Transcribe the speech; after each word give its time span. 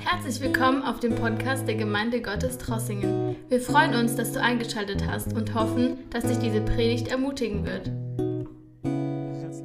Herzlich 0.00 0.40
willkommen 0.40 0.82
auf 0.82 1.00
dem 1.00 1.14
Podcast 1.14 1.66
der 1.66 1.74
Gemeinde 1.74 2.22
Gottes 2.22 2.58
Trossingen. 2.58 3.36
Wir 3.48 3.60
freuen 3.60 3.94
uns, 3.94 4.16
dass 4.16 4.32
du 4.32 4.40
eingeschaltet 4.40 5.06
hast 5.06 5.32
und 5.32 5.54
hoffen, 5.54 5.98
dass 6.10 6.24
dich 6.24 6.38
diese 6.38 6.60
Predigt 6.60 7.08
ermutigen 7.08 7.64
wird. 7.64 7.90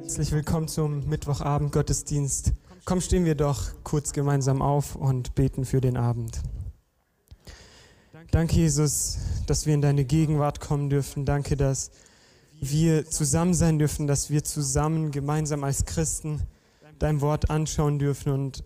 Herzlich 0.00 0.32
willkommen 0.32 0.68
zum 0.68 1.08
Mittwochabend 1.08 1.72
Gottesdienst. 1.72 2.52
Komm, 2.84 3.00
stehen 3.00 3.24
wir 3.24 3.34
doch 3.34 3.70
kurz 3.84 4.12
gemeinsam 4.12 4.60
auf 4.60 4.96
und 4.96 5.34
beten 5.34 5.64
für 5.64 5.80
den 5.80 5.96
Abend. 5.96 6.40
Danke, 8.30 8.56
Jesus, 8.56 9.18
dass 9.46 9.66
wir 9.66 9.74
in 9.74 9.82
deine 9.82 10.04
Gegenwart 10.04 10.60
kommen 10.60 10.90
dürfen. 10.90 11.24
Danke, 11.24 11.56
dass 11.56 11.90
wir 12.60 13.06
zusammen 13.06 13.54
sein 13.54 13.78
dürfen, 13.78 14.06
dass 14.06 14.30
wir 14.30 14.42
zusammen 14.44 15.10
gemeinsam 15.10 15.64
als 15.64 15.84
Christen 15.84 16.42
dein 16.98 17.20
Wort 17.20 17.50
anschauen 17.50 17.98
dürfen. 17.98 18.32
Und 18.32 18.64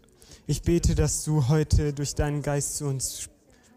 ich 0.48 0.62
bete, 0.62 0.94
dass 0.94 1.24
du 1.24 1.46
heute 1.48 1.92
durch 1.92 2.14
deinen 2.14 2.40
Geist 2.40 2.78
zu 2.78 2.86
uns 2.86 3.28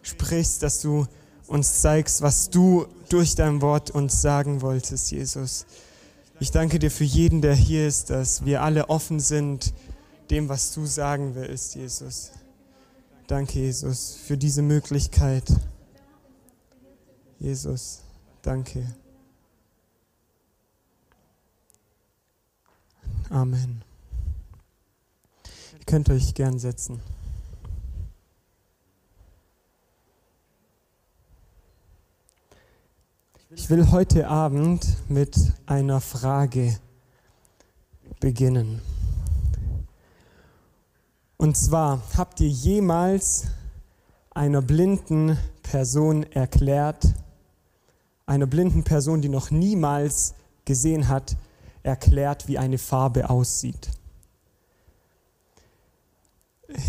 sprichst, 0.01 0.63
dass 0.63 0.81
du 0.81 1.05
uns 1.45 1.81
zeigst, 1.81 2.21
was 2.21 2.49
du 2.49 2.87
durch 3.09 3.35
dein 3.35 3.61
Wort 3.61 3.91
uns 3.91 4.21
sagen 4.21 4.61
wolltest, 4.61 5.11
Jesus. 5.11 5.65
Ich 6.39 6.49
danke 6.49 6.79
dir 6.79 6.89
für 6.89 7.03
jeden, 7.03 7.41
der 7.41 7.53
hier 7.53 7.85
ist, 7.85 8.09
dass 8.09 8.45
wir 8.45 8.63
alle 8.63 8.89
offen 8.89 9.19
sind 9.19 9.73
dem, 10.29 10.47
was 10.47 10.73
du 10.73 10.85
sagen 10.85 11.35
willst, 11.35 11.75
Jesus. 11.75 12.31
Danke, 13.27 13.59
Jesus, 13.59 14.15
für 14.25 14.37
diese 14.37 14.61
Möglichkeit. 14.61 15.43
Jesus, 17.37 17.99
danke. 18.41 18.95
Amen. 23.29 23.90
Ihr 25.91 25.97
könnt 25.97 26.09
euch 26.09 26.33
gern 26.35 26.57
setzen. 26.57 27.01
Ich 33.49 33.69
will 33.69 33.91
heute 33.91 34.29
Abend 34.29 34.87
mit 35.09 35.35
einer 35.65 35.99
Frage 35.99 36.77
beginnen. 38.21 38.81
Und 41.35 41.57
zwar, 41.57 42.01
habt 42.15 42.39
ihr 42.39 42.47
jemals 42.47 43.47
einer 44.29 44.61
blinden 44.61 45.37
Person 45.61 46.23
erklärt, 46.23 47.03
einer 48.25 48.47
blinden 48.47 48.85
Person, 48.85 49.21
die 49.21 49.27
noch 49.27 49.51
niemals 49.51 50.35
gesehen 50.63 51.09
hat, 51.09 51.35
erklärt, 51.83 52.47
wie 52.47 52.57
eine 52.57 52.77
Farbe 52.77 53.29
aussieht? 53.29 53.89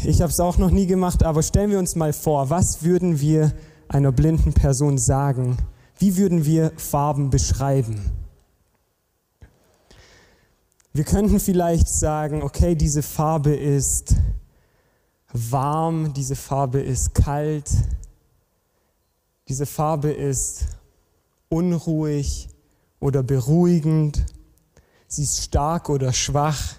Ich 0.04 0.20
habe 0.20 0.30
es 0.30 0.40
auch 0.40 0.58
noch 0.58 0.70
nie 0.70 0.86
gemacht, 0.86 1.22
aber 1.22 1.42
stellen 1.42 1.70
wir 1.70 1.78
uns 1.78 1.94
mal 1.94 2.12
vor, 2.12 2.50
was 2.50 2.82
würden 2.82 3.20
wir 3.20 3.52
einer 3.88 4.12
blinden 4.12 4.52
Person 4.52 4.98
sagen? 4.98 5.56
Wie 5.98 6.16
würden 6.16 6.44
wir 6.44 6.72
Farben 6.76 7.30
beschreiben? 7.30 8.10
Wir 10.92 11.04
könnten 11.04 11.40
vielleicht 11.40 11.88
sagen, 11.88 12.42
okay, 12.42 12.74
diese 12.74 13.02
Farbe 13.02 13.54
ist 13.54 14.14
warm, 15.32 16.12
diese 16.12 16.36
Farbe 16.36 16.80
ist 16.80 17.14
kalt, 17.14 17.70
diese 19.48 19.64
Farbe 19.64 20.10
ist 20.10 20.66
unruhig 21.48 22.48
oder 23.00 23.22
beruhigend, 23.22 24.24
sie 25.06 25.22
ist 25.22 25.42
stark 25.42 25.88
oder 25.88 26.12
schwach. 26.12 26.76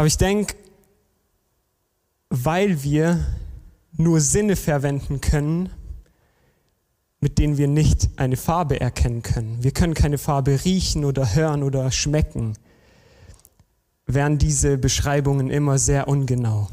Aber 0.00 0.06
ich 0.06 0.16
denke, 0.16 0.54
weil 2.30 2.82
wir 2.82 3.22
nur 3.92 4.22
Sinne 4.22 4.56
verwenden 4.56 5.20
können, 5.20 5.68
mit 7.20 7.36
denen 7.36 7.58
wir 7.58 7.68
nicht 7.68 8.08
eine 8.16 8.38
Farbe 8.38 8.80
erkennen 8.80 9.20
können. 9.20 9.62
Wir 9.62 9.72
können 9.72 9.92
keine 9.92 10.16
Farbe 10.16 10.64
riechen 10.64 11.04
oder 11.04 11.34
hören 11.34 11.62
oder 11.62 11.92
schmecken. 11.92 12.54
Wären 14.06 14.38
diese 14.38 14.78
Beschreibungen 14.78 15.50
immer 15.50 15.76
sehr 15.76 16.08
ungenau. 16.08 16.70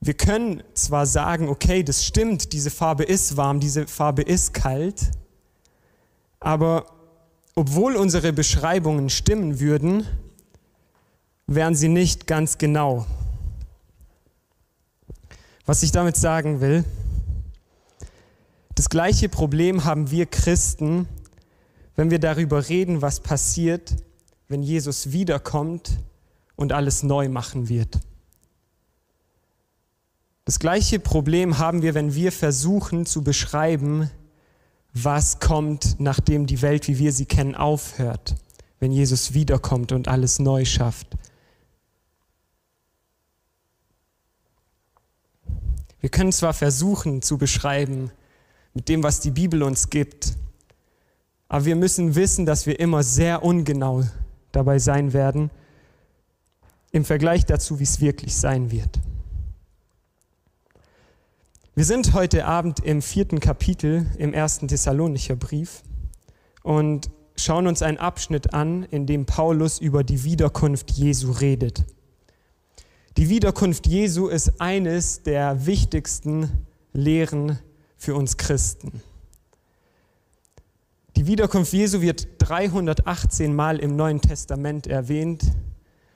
Wir 0.00 0.14
können 0.14 0.64
zwar 0.74 1.06
sagen, 1.06 1.48
okay, 1.48 1.84
das 1.84 2.04
stimmt, 2.04 2.52
diese 2.52 2.70
Farbe 2.70 3.04
ist 3.04 3.36
warm, 3.36 3.60
diese 3.60 3.86
Farbe 3.86 4.22
ist 4.22 4.54
kalt, 4.54 5.12
aber 6.40 6.97
obwohl 7.58 7.96
unsere 7.96 8.32
Beschreibungen 8.32 9.10
stimmen 9.10 9.58
würden, 9.58 10.06
wären 11.48 11.74
sie 11.74 11.88
nicht 11.88 12.28
ganz 12.28 12.56
genau. 12.56 13.04
Was 15.66 15.82
ich 15.82 15.90
damit 15.90 16.16
sagen 16.16 16.60
will, 16.60 16.84
das 18.76 18.88
gleiche 18.88 19.28
Problem 19.28 19.84
haben 19.84 20.12
wir 20.12 20.26
Christen, 20.26 21.08
wenn 21.96 22.12
wir 22.12 22.20
darüber 22.20 22.68
reden, 22.68 23.02
was 23.02 23.18
passiert, 23.18 23.96
wenn 24.46 24.62
Jesus 24.62 25.10
wiederkommt 25.10 25.98
und 26.54 26.72
alles 26.72 27.02
neu 27.02 27.28
machen 27.28 27.68
wird. 27.68 27.98
Das 30.44 30.60
gleiche 30.60 31.00
Problem 31.00 31.58
haben 31.58 31.82
wir, 31.82 31.94
wenn 31.94 32.14
wir 32.14 32.30
versuchen 32.30 33.04
zu 33.04 33.24
beschreiben, 33.24 34.12
was 35.04 35.40
kommt, 35.40 35.98
nachdem 35.98 36.46
die 36.46 36.62
Welt, 36.62 36.88
wie 36.88 36.98
wir 36.98 37.12
sie 37.12 37.26
kennen, 37.26 37.54
aufhört, 37.54 38.36
wenn 38.80 38.92
Jesus 38.92 39.34
wiederkommt 39.34 39.92
und 39.92 40.08
alles 40.08 40.38
neu 40.38 40.64
schafft. 40.64 41.08
Wir 46.00 46.10
können 46.10 46.32
zwar 46.32 46.52
versuchen 46.52 47.22
zu 47.22 47.38
beschreiben 47.38 48.10
mit 48.72 48.88
dem, 48.88 49.02
was 49.02 49.20
die 49.20 49.32
Bibel 49.32 49.62
uns 49.62 49.90
gibt, 49.90 50.36
aber 51.48 51.64
wir 51.64 51.76
müssen 51.76 52.14
wissen, 52.14 52.46
dass 52.46 52.66
wir 52.66 52.78
immer 52.78 53.02
sehr 53.02 53.42
ungenau 53.42 54.04
dabei 54.52 54.78
sein 54.78 55.12
werden 55.12 55.50
im 56.92 57.04
Vergleich 57.04 57.44
dazu, 57.46 57.78
wie 57.78 57.84
es 57.84 58.00
wirklich 58.00 58.36
sein 58.36 58.70
wird. 58.70 58.98
Wir 61.78 61.84
sind 61.84 62.12
heute 62.12 62.44
Abend 62.44 62.80
im 62.80 63.00
vierten 63.00 63.38
Kapitel 63.38 64.04
im 64.18 64.34
ersten 64.34 64.66
Thessalonicher 64.66 65.36
Brief 65.36 65.84
und 66.64 67.08
schauen 67.36 67.68
uns 67.68 67.82
einen 67.82 67.98
Abschnitt 67.98 68.52
an, 68.52 68.82
in 68.82 69.06
dem 69.06 69.26
Paulus 69.26 69.78
über 69.78 70.02
die 70.02 70.24
Wiederkunft 70.24 70.90
Jesu 70.90 71.30
redet. 71.30 71.84
Die 73.16 73.28
Wiederkunft 73.28 73.86
Jesu 73.86 74.26
ist 74.26 74.60
eines 74.60 75.22
der 75.22 75.66
wichtigsten 75.66 76.66
Lehren 76.92 77.60
für 77.96 78.16
uns 78.16 78.36
Christen. 78.36 79.00
Die 81.14 81.28
Wiederkunft 81.28 81.72
Jesu 81.72 82.00
wird 82.00 82.26
318 82.38 83.54
Mal 83.54 83.78
im 83.78 83.94
Neuen 83.94 84.20
Testament 84.20 84.88
erwähnt, 84.88 85.44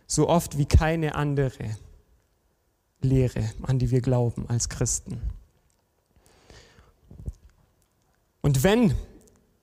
so 0.08 0.28
oft 0.28 0.58
wie 0.58 0.66
keine 0.66 1.14
andere 1.14 1.76
Lehre, 3.00 3.48
an 3.62 3.78
die 3.78 3.92
wir 3.92 4.00
glauben 4.00 4.48
als 4.48 4.68
Christen. 4.68 5.22
Und 8.42 8.64
wenn 8.64 8.92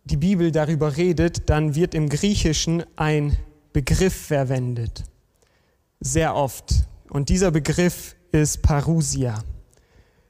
die 0.06 0.18
Bibel 0.18 0.52
darüber 0.52 0.98
redet, 0.98 1.50
dann 1.50 1.76
wird 1.76 1.94
im 1.94 2.10
Griechischen 2.10 2.84
ein 2.96 3.38
Begriff 3.74 4.16
verwendet. 4.16 5.04
Sehr 6.00 6.34
oft. 6.34 6.74
Und 7.10 7.30
dieser 7.30 7.52
Begriff 7.52 8.16
ist 8.32 8.62
Parousia. 8.62 9.44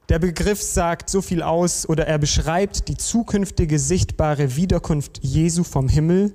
Der 0.09 0.17
Begriff 0.17 0.61
sagt 0.63 1.11
so 1.11 1.21
viel 1.21 1.43
aus 1.43 1.87
oder 1.87 2.07
er 2.07 2.17
beschreibt 2.17 2.87
die 2.87 2.97
zukünftige 2.97 3.77
sichtbare 3.77 4.55
Wiederkunft 4.55 5.19
Jesu 5.21 5.63
vom 5.63 5.87
Himmel, 5.87 6.33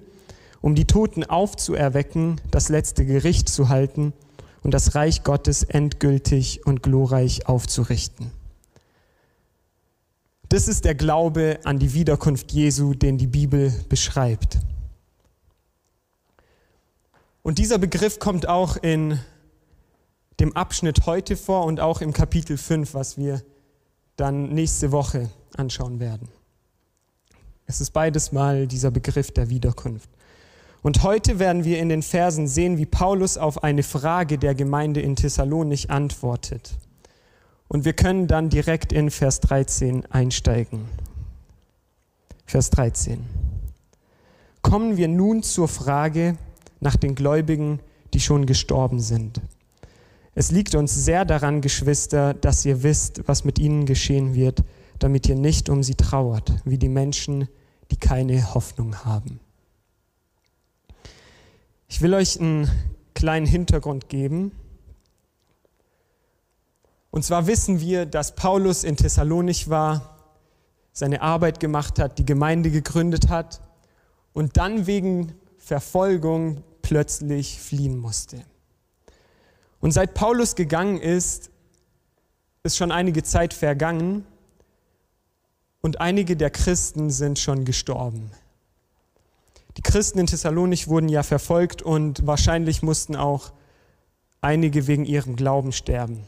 um 0.60 0.76
die 0.76 0.84
Toten 0.84 1.24
aufzuerwecken, 1.24 2.40
das 2.52 2.68
letzte 2.68 3.04
Gericht 3.04 3.48
zu 3.48 3.68
halten 3.68 4.12
und 4.62 4.72
das 4.72 4.94
Reich 4.94 5.24
Gottes 5.24 5.64
endgültig 5.64 6.64
und 6.64 6.84
glorreich 6.84 7.48
aufzurichten. 7.48 8.30
Das 10.54 10.68
ist 10.68 10.84
der 10.84 10.94
Glaube 10.94 11.58
an 11.64 11.80
die 11.80 11.94
Wiederkunft 11.94 12.52
Jesu, 12.52 12.94
den 12.94 13.18
die 13.18 13.26
Bibel 13.26 13.72
beschreibt. 13.88 14.58
Und 17.42 17.58
dieser 17.58 17.76
Begriff 17.78 18.20
kommt 18.20 18.48
auch 18.48 18.76
in 18.76 19.18
dem 20.38 20.54
Abschnitt 20.54 21.06
heute 21.06 21.36
vor 21.36 21.64
und 21.64 21.80
auch 21.80 22.00
im 22.00 22.12
Kapitel 22.12 22.56
5, 22.56 22.94
was 22.94 23.18
wir 23.18 23.42
dann 24.14 24.50
nächste 24.50 24.92
Woche 24.92 25.28
anschauen 25.56 25.98
werden. 25.98 26.28
Es 27.66 27.80
ist 27.80 27.90
beides 27.90 28.30
mal 28.30 28.68
dieser 28.68 28.92
Begriff 28.92 29.32
der 29.32 29.50
Wiederkunft. 29.50 30.08
Und 30.82 31.02
heute 31.02 31.40
werden 31.40 31.64
wir 31.64 31.80
in 31.80 31.88
den 31.88 32.02
Versen 32.02 32.46
sehen, 32.46 32.78
wie 32.78 32.86
Paulus 32.86 33.38
auf 33.38 33.64
eine 33.64 33.82
Frage 33.82 34.38
der 34.38 34.54
Gemeinde 34.54 35.00
in 35.00 35.16
Thessalonich 35.16 35.90
antwortet. 35.90 36.76
Und 37.74 37.84
wir 37.84 37.92
können 37.92 38.28
dann 38.28 38.50
direkt 38.50 38.92
in 38.92 39.10
Vers 39.10 39.40
13 39.40 40.06
einsteigen. 40.06 40.84
Vers 42.46 42.70
13. 42.70 43.24
Kommen 44.62 44.96
wir 44.96 45.08
nun 45.08 45.42
zur 45.42 45.66
Frage 45.66 46.36
nach 46.78 46.94
den 46.94 47.16
Gläubigen, 47.16 47.80
die 48.12 48.20
schon 48.20 48.46
gestorben 48.46 49.00
sind. 49.00 49.40
Es 50.36 50.52
liegt 50.52 50.76
uns 50.76 50.94
sehr 50.94 51.24
daran, 51.24 51.62
Geschwister, 51.62 52.32
dass 52.32 52.64
ihr 52.64 52.84
wisst, 52.84 53.26
was 53.26 53.42
mit 53.42 53.58
ihnen 53.58 53.86
geschehen 53.86 54.36
wird, 54.36 54.62
damit 55.00 55.28
ihr 55.28 55.34
nicht 55.34 55.68
um 55.68 55.82
sie 55.82 55.96
trauert, 55.96 56.52
wie 56.64 56.78
die 56.78 56.88
Menschen, 56.88 57.48
die 57.90 57.96
keine 57.96 58.54
Hoffnung 58.54 59.04
haben. 59.04 59.40
Ich 61.88 62.02
will 62.02 62.14
euch 62.14 62.38
einen 62.38 62.70
kleinen 63.14 63.46
Hintergrund 63.46 64.08
geben. 64.08 64.52
Und 67.14 67.22
zwar 67.22 67.46
wissen 67.46 67.78
wir, 67.78 68.06
dass 68.06 68.34
Paulus 68.34 68.82
in 68.82 68.96
Thessalonich 68.96 69.70
war, 69.70 70.18
seine 70.92 71.22
Arbeit 71.22 71.60
gemacht 71.60 72.00
hat, 72.00 72.18
die 72.18 72.26
Gemeinde 72.26 72.72
gegründet 72.72 73.28
hat 73.28 73.60
und 74.32 74.56
dann 74.56 74.88
wegen 74.88 75.32
Verfolgung 75.56 76.64
plötzlich 76.82 77.60
fliehen 77.60 77.98
musste. 77.98 78.42
Und 79.80 79.92
seit 79.92 80.14
Paulus 80.14 80.56
gegangen 80.56 80.98
ist, 80.98 81.52
ist 82.64 82.76
schon 82.76 82.90
einige 82.90 83.22
Zeit 83.22 83.54
vergangen 83.54 84.26
und 85.82 86.00
einige 86.00 86.36
der 86.36 86.50
Christen 86.50 87.10
sind 87.10 87.38
schon 87.38 87.64
gestorben. 87.64 88.32
Die 89.76 89.82
Christen 89.82 90.18
in 90.18 90.26
Thessalonich 90.26 90.88
wurden 90.88 91.08
ja 91.08 91.22
verfolgt 91.22 91.80
und 91.80 92.26
wahrscheinlich 92.26 92.82
mussten 92.82 93.14
auch 93.14 93.52
einige 94.40 94.88
wegen 94.88 95.04
ihrem 95.04 95.36
Glauben 95.36 95.70
sterben. 95.70 96.26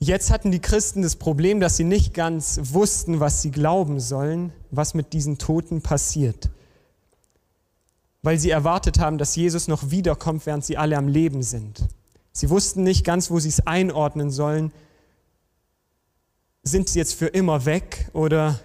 Jetzt 0.00 0.30
hatten 0.30 0.52
die 0.52 0.60
Christen 0.60 1.02
das 1.02 1.16
Problem, 1.16 1.58
dass 1.58 1.76
sie 1.76 1.84
nicht 1.84 2.14
ganz 2.14 2.60
wussten, 2.62 3.18
was 3.18 3.42
sie 3.42 3.50
glauben 3.50 3.98
sollen, 3.98 4.52
was 4.70 4.94
mit 4.94 5.12
diesen 5.12 5.38
Toten 5.38 5.82
passiert. 5.82 6.50
Weil 8.22 8.38
sie 8.38 8.50
erwartet 8.50 9.00
haben, 9.00 9.18
dass 9.18 9.34
Jesus 9.34 9.66
noch 9.66 9.90
wiederkommt, 9.90 10.46
während 10.46 10.64
sie 10.64 10.76
alle 10.76 10.96
am 10.96 11.08
Leben 11.08 11.42
sind. 11.42 11.88
Sie 12.32 12.48
wussten 12.48 12.84
nicht 12.84 13.04
ganz, 13.04 13.30
wo 13.30 13.40
sie 13.40 13.48
es 13.48 13.66
einordnen 13.66 14.30
sollen. 14.30 14.72
Sind 16.62 16.88
sie 16.88 17.00
jetzt 17.00 17.14
für 17.14 17.26
immer 17.26 17.64
weg 17.64 18.08
oder 18.12 18.60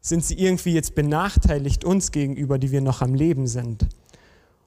sind 0.00 0.24
sie 0.24 0.34
irgendwie 0.34 0.74
jetzt 0.74 0.94
benachteiligt 0.94 1.84
uns 1.84 2.12
gegenüber, 2.12 2.58
die 2.58 2.70
wir 2.70 2.80
noch 2.80 3.02
am 3.02 3.14
Leben 3.14 3.48
sind? 3.48 3.88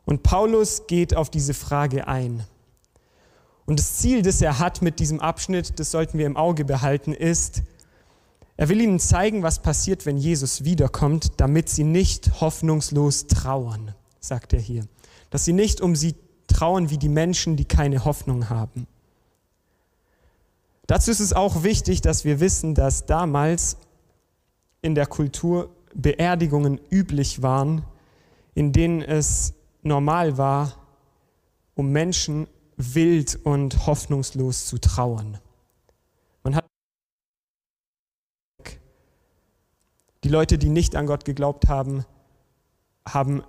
Und 0.03 0.23
Paulus 0.23 0.85
geht 0.87 1.15
auf 1.15 1.29
diese 1.29 1.53
Frage 1.53 2.07
ein. 2.07 2.43
Und 3.65 3.79
das 3.79 3.97
Ziel, 3.97 4.21
das 4.21 4.41
er 4.41 4.59
hat 4.59 4.81
mit 4.81 4.99
diesem 4.99 5.19
Abschnitt, 5.19 5.79
das 5.79 5.91
sollten 5.91 6.17
wir 6.17 6.25
im 6.25 6.37
Auge 6.37 6.65
behalten, 6.65 7.13
ist, 7.13 7.63
er 8.55 8.69
will 8.69 8.81
ihnen 8.81 8.99
zeigen, 8.99 9.41
was 9.41 9.61
passiert, 9.61 10.05
wenn 10.05 10.17
Jesus 10.17 10.63
wiederkommt, 10.63 11.31
damit 11.37 11.69
sie 11.69 11.83
nicht 11.83 12.41
hoffnungslos 12.41 13.27
trauern, 13.27 13.95
sagt 14.19 14.53
er 14.53 14.59
hier. 14.59 14.85
Dass 15.29 15.45
sie 15.45 15.53
nicht 15.53 15.81
um 15.81 15.95
sie 15.95 16.15
trauern 16.47 16.89
wie 16.89 16.97
die 16.97 17.09
Menschen, 17.09 17.57
die 17.57 17.65
keine 17.65 18.05
Hoffnung 18.05 18.49
haben. 18.49 18.85
Dazu 20.85 21.09
ist 21.09 21.21
es 21.21 21.33
auch 21.33 21.63
wichtig, 21.63 22.01
dass 22.01 22.25
wir 22.25 22.39
wissen, 22.39 22.75
dass 22.75 23.05
damals 23.05 23.77
in 24.81 24.95
der 24.95 25.07
Kultur 25.07 25.69
Beerdigungen 25.95 26.79
üblich 26.91 27.41
waren, 27.41 27.83
in 28.53 28.73
denen 28.73 29.01
es 29.01 29.53
normal 29.81 30.37
war, 30.37 30.77
um 31.75 31.91
Menschen 31.91 32.47
wild 32.77 33.39
und 33.43 33.85
hoffnungslos 33.85 34.65
zu 34.65 34.79
trauern. 34.79 35.39
Man 36.43 36.55
hat 36.55 36.65
die 40.23 40.29
Leute, 40.29 40.57
die 40.57 40.69
nicht 40.69 40.95
an 40.95 41.05
Gott 41.05 41.25
geglaubt 41.25 41.67
haben, 41.67 42.05
haben 43.07 43.43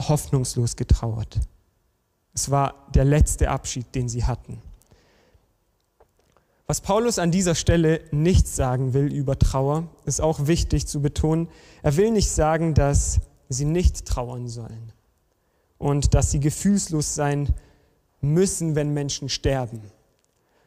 hoffnungslos 0.00 0.76
getrauert. 0.76 1.40
Es 2.32 2.50
war 2.50 2.86
der 2.94 3.04
letzte 3.04 3.50
Abschied, 3.50 3.94
den 3.94 4.08
sie 4.08 4.24
hatten. 4.24 4.62
Was 6.66 6.80
Paulus 6.80 7.18
an 7.18 7.32
dieser 7.32 7.56
Stelle 7.56 8.00
nicht 8.12 8.46
sagen 8.46 8.94
will 8.94 9.12
über 9.12 9.38
Trauer, 9.38 9.88
ist 10.04 10.20
auch 10.20 10.46
wichtig 10.46 10.86
zu 10.86 11.02
betonen. 11.02 11.48
Er 11.82 11.96
will 11.96 12.12
nicht 12.12 12.30
sagen, 12.30 12.74
dass 12.74 13.20
sie 13.48 13.64
nicht 13.64 14.06
trauern 14.06 14.48
sollen 14.48 14.92
und 15.78 16.14
dass 16.14 16.30
sie 16.30 16.38
gefühlslos 16.38 17.14
sein 17.16 17.46
sollen 17.46 17.69
müssen, 18.20 18.74
wenn 18.74 18.92
Menschen 18.92 19.28
sterben, 19.28 19.82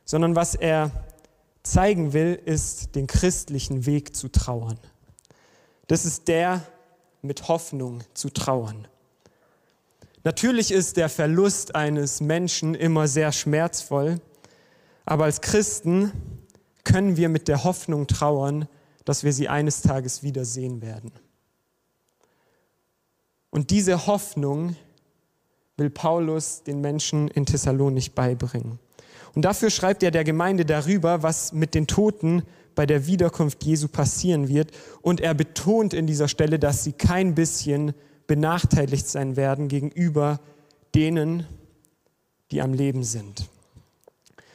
sondern 0.05 0.35
was 0.35 0.55
er 0.55 0.91
zeigen 1.63 2.13
will, 2.13 2.39
ist 2.45 2.95
den 2.95 3.07
christlichen 3.07 3.85
Weg 3.85 4.15
zu 4.15 4.29
trauern. 4.29 4.77
Das 5.87 6.05
ist 6.05 6.27
der 6.27 6.65
mit 7.21 7.47
Hoffnung 7.47 8.03
zu 8.13 8.29
trauern. 8.29 8.87
Natürlich 10.23 10.71
ist 10.71 10.97
der 10.97 11.09
Verlust 11.09 11.75
eines 11.75 12.21
Menschen 12.21 12.75
immer 12.75 13.07
sehr 13.07 13.31
schmerzvoll, 13.31 14.21
aber 15.05 15.25
als 15.25 15.41
Christen 15.41 16.11
können 16.83 17.17
wir 17.17 17.29
mit 17.29 17.47
der 17.47 17.63
Hoffnung 17.63 18.07
trauern, 18.07 18.67
dass 19.05 19.23
wir 19.23 19.33
sie 19.33 19.49
eines 19.49 19.81
Tages 19.81 20.23
wiedersehen 20.23 20.81
werden. 20.81 21.11
Und 23.49 23.69
diese 23.69 24.07
Hoffnung 24.07 24.75
will 25.77 25.89
Paulus 25.89 26.63
den 26.63 26.81
Menschen 26.81 27.27
in 27.29 27.45
Thessalonich 27.45 28.13
beibringen. 28.13 28.79
Und 29.35 29.43
dafür 29.43 29.69
schreibt 29.69 30.03
er 30.03 30.11
der 30.11 30.23
Gemeinde 30.23 30.65
darüber, 30.65 31.23
was 31.23 31.53
mit 31.53 31.73
den 31.73 31.87
Toten 31.87 32.43
bei 32.75 32.85
der 32.85 33.07
Wiederkunft 33.07 33.63
Jesu 33.63 33.87
passieren 33.87 34.47
wird. 34.47 34.71
Und 35.01 35.21
er 35.21 35.33
betont 35.33 35.93
in 35.93 36.07
dieser 36.07 36.27
Stelle, 36.27 36.59
dass 36.59 36.83
sie 36.83 36.93
kein 36.93 37.35
bisschen 37.35 37.93
benachteiligt 38.27 39.07
sein 39.07 39.35
werden 39.35 39.67
gegenüber 39.67 40.39
denen, 40.93 41.45
die 42.51 42.61
am 42.61 42.73
Leben 42.73 43.03
sind. 43.03 43.49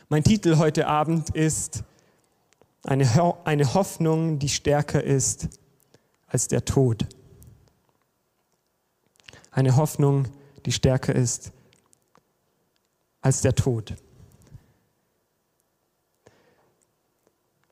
Mein 0.09 0.25
Titel 0.25 0.57
heute 0.57 0.87
Abend 0.87 1.31
ist 1.31 1.83
eine, 2.85 3.15
Ho 3.17 3.37
eine 3.45 3.75
Hoffnung, 3.75 4.39
die 4.39 4.49
stärker 4.49 5.03
ist 5.03 5.49
als 6.29 6.49
der 6.49 6.65
Tod. 6.65 7.07
Eine 9.51 9.77
Hoffnung, 9.77 10.25
die 10.25 10.38
die 10.69 10.73
stärker 10.73 11.15
ist 11.15 11.51
als 13.23 13.41
der 13.41 13.55
Tod. 13.55 13.95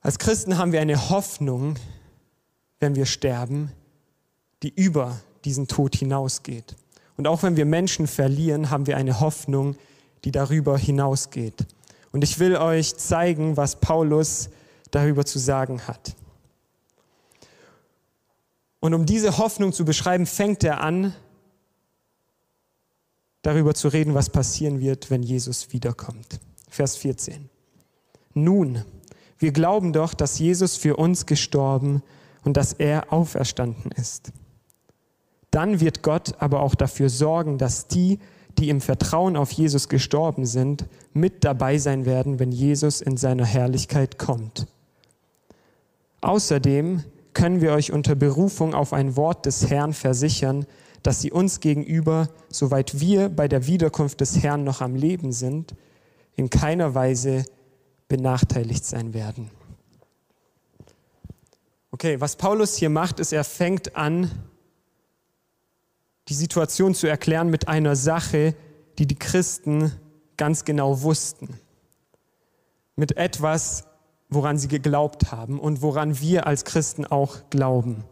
Als 0.00 0.18
Christen 0.18 0.56
haben 0.56 0.72
wir 0.72 0.80
eine 0.80 1.10
Hoffnung, 1.10 1.76
wenn 2.80 2.94
wir 2.94 3.04
sterben, 3.04 3.70
die 4.62 4.70
über 4.74 5.20
diesen 5.44 5.68
Tod 5.68 5.94
hinausgeht. 5.94 6.74
Und 7.18 7.26
auch 7.26 7.42
wenn 7.42 7.58
wir 7.58 7.66
Menschen 7.66 8.06
verlieren, 8.06 8.70
haben 8.70 8.86
wir 8.86 8.96
eine 8.96 9.20
Hoffnung, 9.20 9.76
die 10.24 10.30
darüber 10.30 10.78
hinausgeht. 10.78 11.66
Und 12.12 12.24
ich 12.24 12.38
will 12.38 12.56
euch 12.56 12.96
zeigen, 12.96 13.58
was 13.58 13.78
Paulus 13.78 14.48
darüber 14.90 15.26
zu 15.26 15.38
sagen 15.38 15.86
hat. 15.86 16.16
Und 18.80 18.94
um 18.94 19.04
diese 19.04 19.36
Hoffnung 19.36 19.74
zu 19.74 19.84
beschreiben, 19.84 20.24
fängt 20.24 20.64
er 20.64 20.80
an 20.80 21.12
darüber 23.46 23.74
zu 23.74 23.88
reden, 23.88 24.14
was 24.14 24.30
passieren 24.30 24.80
wird, 24.80 25.10
wenn 25.10 25.22
Jesus 25.22 25.72
wiederkommt. 25.72 26.40
Vers 26.68 26.96
14. 26.96 27.48
Nun, 28.34 28.82
wir 29.38 29.52
glauben 29.52 29.92
doch, 29.92 30.14
dass 30.14 30.38
Jesus 30.38 30.76
für 30.76 30.96
uns 30.96 31.26
gestorben 31.26 32.02
und 32.44 32.56
dass 32.56 32.72
er 32.72 33.12
auferstanden 33.12 33.92
ist. 33.92 34.32
Dann 35.52 35.80
wird 35.80 36.02
Gott 36.02 36.34
aber 36.40 36.60
auch 36.60 36.74
dafür 36.74 37.08
sorgen, 37.08 37.56
dass 37.56 37.86
die, 37.86 38.18
die 38.58 38.68
im 38.68 38.80
Vertrauen 38.80 39.36
auf 39.36 39.52
Jesus 39.52 39.88
gestorben 39.88 40.44
sind, 40.44 40.86
mit 41.12 41.44
dabei 41.44 41.78
sein 41.78 42.04
werden, 42.04 42.40
wenn 42.40 42.50
Jesus 42.50 43.00
in 43.00 43.16
seiner 43.16 43.46
Herrlichkeit 43.46 44.18
kommt. 44.18 44.66
Außerdem 46.20 47.04
können 47.32 47.60
wir 47.60 47.72
euch 47.72 47.92
unter 47.92 48.16
Berufung 48.16 48.74
auf 48.74 48.92
ein 48.92 49.16
Wort 49.16 49.46
des 49.46 49.70
Herrn 49.70 49.92
versichern, 49.92 50.66
dass 51.02 51.20
sie 51.20 51.32
uns 51.32 51.60
gegenüber, 51.60 52.28
soweit 52.48 53.00
wir 53.00 53.28
bei 53.28 53.48
der 53.48 53.66
Wiederkunft 53.66 54.20
des 54.20 54.42
Herrn 54.42 54.64
noch 54.64 54.80
am 54.80 54.94
Leben 54.94 55.32
sind, 55.32 55.74
in 56.34 56.50
keiner 56.50 56.94
Weise 56.94 57.44
benachteiligt 58.08 58.84
sein 58.84 59.14
werden. 59.14 59.50
Okay, 61.90 62.20
was 62.20 62.36
Paulus 62.36 62.76
hier 62.76 62.90
macht, 62.90 63.20
ist, 63.20 63.32
er 63.32 63.44
fängt 63.44 63.96
an, 63.96 64.30
die 66.28 66.34
Situation 66.34 66.94
zu 66.94 67.06
erklären 67.06 67.48
mit 67.48 67.68
einer 67.68 67.96
Sache, 67.96 68.54
die 68.98 69.06
die 69.06 69.18
Christen 69.18 69.92
ganz 70.36 70.64
genau 70.64 71.02
wussten. 71.02 71.58
Mit 72.96 73.16
etwas, 73.16 73.84
woran 74.28 74.58
sie 74.58 74.68
geglaubt 74.68 75.30
haben 75.30 75.60
und 75.60 75.82
woran 75.82 76.20
wir 76.20 76.46
als 76.46 76.64
Christen 76.64 77.06
auch 77.06 77.48
glauben. 77.50 78.04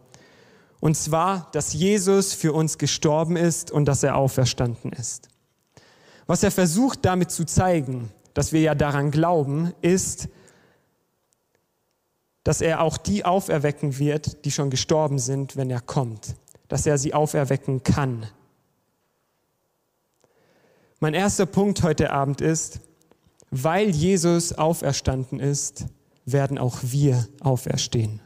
Und 0.85 0.93
zwar, 0.93 1.49
dass 1.51 1.73
Jesus 1.73 2.35
für 2.35 2.53
uns 2.53 2.77
gestorben 2.77 3.37
ist 3.37 3.71
und 3.71 3.85
dass 3.85 4.03
er 4.03 4.15
auferstanden 4.15 4.91
ist. 4.91 5.29
Was 6.27 6.43
er 6.43 6.51
versucht 6.51 7.05
damit 7.05 7.31
zu 7.31 7.43
zeigen, 7.43 8.11
dass 8.35 8.53
wir 8.53 8.61
ja 8.61 8.75
daran 8.75 9.09
glauben, 9.09 9.73
ist, 9.81 10.29
dass 12.43 12.61
er 12.61 12.81
auch 12.81 12.99
die 12.99 13.25
auferwecken 13.25 13.97
wird, 13.97 14.45
die 14.45 14.51
schon 14.51 14.69
gestorben 14.69 15.17
sind, 15.17 15.55
wenn 15.57 15.71
er 15.71 15.81
kommt. 15.81 16.35
Dass 16.67 16.85
er 16.85 16.99
sie 16.99 17.15
auferwecken 17.15 17.81
kann. 17.81 18.27
Mein 20.99 21.15
erster 21.15 21.47
Punkt 21.47 21.81
heute 21.81 22.11
Abend 22.11 22.41
ist, 22.41 22.79
weil 23.49 23.89
Jesus 23.89 24.53
auferstanden 24.53 25.39
ist, 25.39 25.85
werden 26.25 26.59
auch 26.59 26.77
wir 26.83 27.27
auferstehen. 27.39 28.21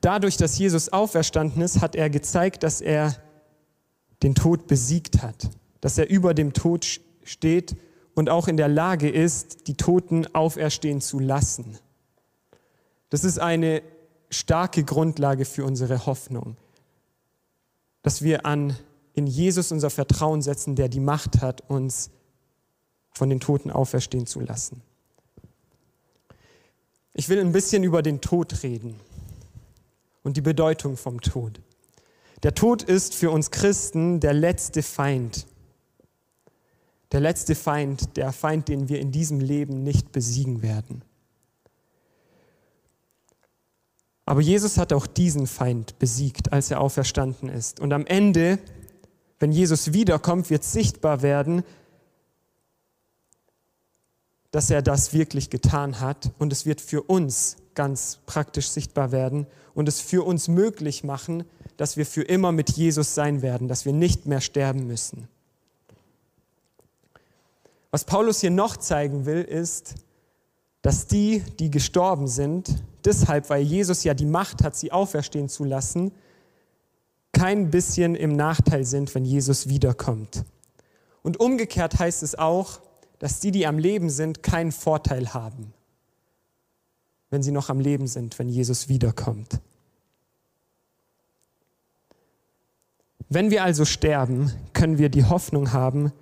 Dadurch, 0.00 0.36
dass 0.36 0.58
Jesus 0.58 0.90
auferstanden 0.90 1.62
ist, 1.62 1.80
hat 1.80 1.94
er 1.94 2.08
gezeigt, 2.08 2.62
dass 2.62 2.80
er 2.80 3.16
den 4.22 4.34
Tod 4.34 4.66
besiegt 4.66 5.22
hat, 5.22 5.50
dass 5.80 5.98
er 5.98 6.08
über 6.08 6.34
dem 6.34 6.52
Tod 6.52 6.86
steht 7.24 7.76
und 8.14 8.30
auch 8.30 8.48
in 8.48 8.56
der 8.56 8.68
Lage 8.68 9.08
ist, 9.08 9.66
die 9.66 9.74
Toten 9.74 10.26
auferstehen 10.34 11.00
zu 11.00 11.18
lassen. 11.18 11.78
Das 13.10 13.24
ist 13.24 13.38
eine 13.38 13.82
starke 14.30 14.84
Grundlage 14.84 15.44
für 15.44 15.64
unsere 15.64 16.06
Hoffnung, 16.06 16.56
dass 18.02 18.22
wir 18.22 18.46
an, 18.46 18.76
in 19.12 19.26
Jesus 19.26 19.72
unser 19.72 19.90
Vertrauen 19.90 20.40
setzen, 20.40 20.76
der 20.76 20.88
die 20.88 21.00
Macht 21.00 21.42
hat, 21.42 21.68
uns 21.68 22.10
von 23.12 23.28
den 23.28 23.40
Toten 23.40 23.70
auferstehen 23.70 24.26
zu 24.26 24.40
lassen. 24.40 24.82
Ich 27.12 27.28
will 27.28 27.40
ein 27.40 27.52
bisschen 27.52 27.82
über 27.82 28.02
den 28.02 28.20
Tod 28.20 28.62
reden 28.62 28.98
und 30.22 30.36
die 30.36 30.42
Bedeutung 30.42 30.96
vom 30.96 31.20
Tod. 31.20 31.60
Der 32.42 32.54
Tod 32.54 32.82
ist 32.82 33.14
für 33.14 33.30
uns 33.30 33.50
Christen 33.50 34.20
der 34.20 34.32
letzte 34.32 34.82
Feind. 34.82 35.46
Der 37.12 37.20
letzte 37.20 37.54
Feind, 37.54 38.16
der 38.16 38.32
Feind, 38.32 38.68
den 38.68 38.88
wir 38.88 39.00
in 39.00 39.12
diesem 39.12 39.40
Leben 39.40 39.82
nicht 39.82 40.12
besiegen 40.12 40.62
werden. 40.62 41.02
Aber 44.24 44.40
Jesus 44.40 44.78
hat 44.78 44.92
auch 44.92 45.08
diesen 45.08 45.48
Feind 45.48 45.98
besiegt, 45.98 46.52
als 46.52 46.70
er 46.70 46.80
auferstanden 46.80 47.48
ist. 47.48 47.80
Und 47.80 47.92
am 47.92 48.06
Ende, 48.06 48.60
wenn 49.40 49.50
Jesus 49.50 49.92
wiederkommt, 49.92 50.50
wird 50.50 50.62
sichtbar 50.62 51.22
werden, 51.22 51.64
dass 54.52 54.70
er 54.70 54.82
das 54.82 55.12
wirklich 55.12 55.50
getan 55.50 56.00
hat. 56.00 56.30
Und 56.38 56.52
es 56.52 56.64
wird 56.64 56.80
für 56.80 57.02
uns 57.02 57.56
ganz 57.80 58.18
praktisch 58.26 58.68
sichtbar 58.68 59.10
werden 59.10 59.46
und 59.72 59.88
es 59.88 60.02
für 60.02 60.22
uns 60.22 60.48
möglich 60.48 61.02
machen, 61.02 61.44
dass 61.78 61.96
wir 61.96 62.04
für 62.04 62.20
immer 62.20 62.52
mit 62.52 62.68
Jesus 62.72 63.14
sein 63.14 63.40
werden, 63.40 63.68
dass 63.68 63.86
wir 63.86 63.94
nicht 63.94 64.26
mehr 64.26 64.42
sterben 64.42 64.86
müssen. 64.86 65.28
Was 67.90 68.04
Paulus 68.04 68.42
hier 68.42 68.50
noch 68.50 68.76
zeigen 68.76 69.24
will, 69.24 69.40
ist, 69.40 69.94
dass 70.82 71.06
die, 71.06 71.42
die 71.58 71.70
gestorben 71.70 72.28
sind, 72.28 72.68
deshalb, 73.06 73.48
weil 73.48 73.62
Jesus 73.62 74.04
ja 74.04 74.12
die 74.12 74.26
Macht 74.26 74.62
hat, 74.62 74.76
sie 74.76 74.92
auferstehen 74.92 75.48
zu 75.48 75.64
lassen, 75.64 76.12
kein 77.32 77.70
bisschen 77.70 78.14
im 78.14 78.36
Nachteil 78.36 78.84
sind, 78.84 79.14
wenn 79.14 79.24
Jesus 79.24 79.70
wiederkommt. 79.70 80.44
Und 81.22 81.40
umgekehrt 81.40 81.98
heißt 81.98 82.22
es 82.24 82.34
auch, 82.34 82.80
dass 83.20 83.40
die, 83.40 83.52
die 83.52 83.66
am 83.66 83.78
Leben 83.78 84.10
sind, 84.10 84.42
keinen 84.42 84.70
Vorteil 84.70 85.32
haben, 85.32 85.72
wenn 87.30 87.42
sie 87.42 87.52
noch 87.52 87.70
am 87.70 87.80
Leben 87.80 88.06
sind, 88.06 88.38
wenn 88.38 88.48
Jesus 88.48 88.88
wiederkommt. 88.88 89.60
Wenn 93.28 93.50
wir 93.50 93.62
also 93.62 93.84
sterben, 93.84 94.52
können 94.72 94.98
wir 94.98 95.08
die 95.08 95.24
Hoffnung 95.24 95.72
haben, 95.72 96.12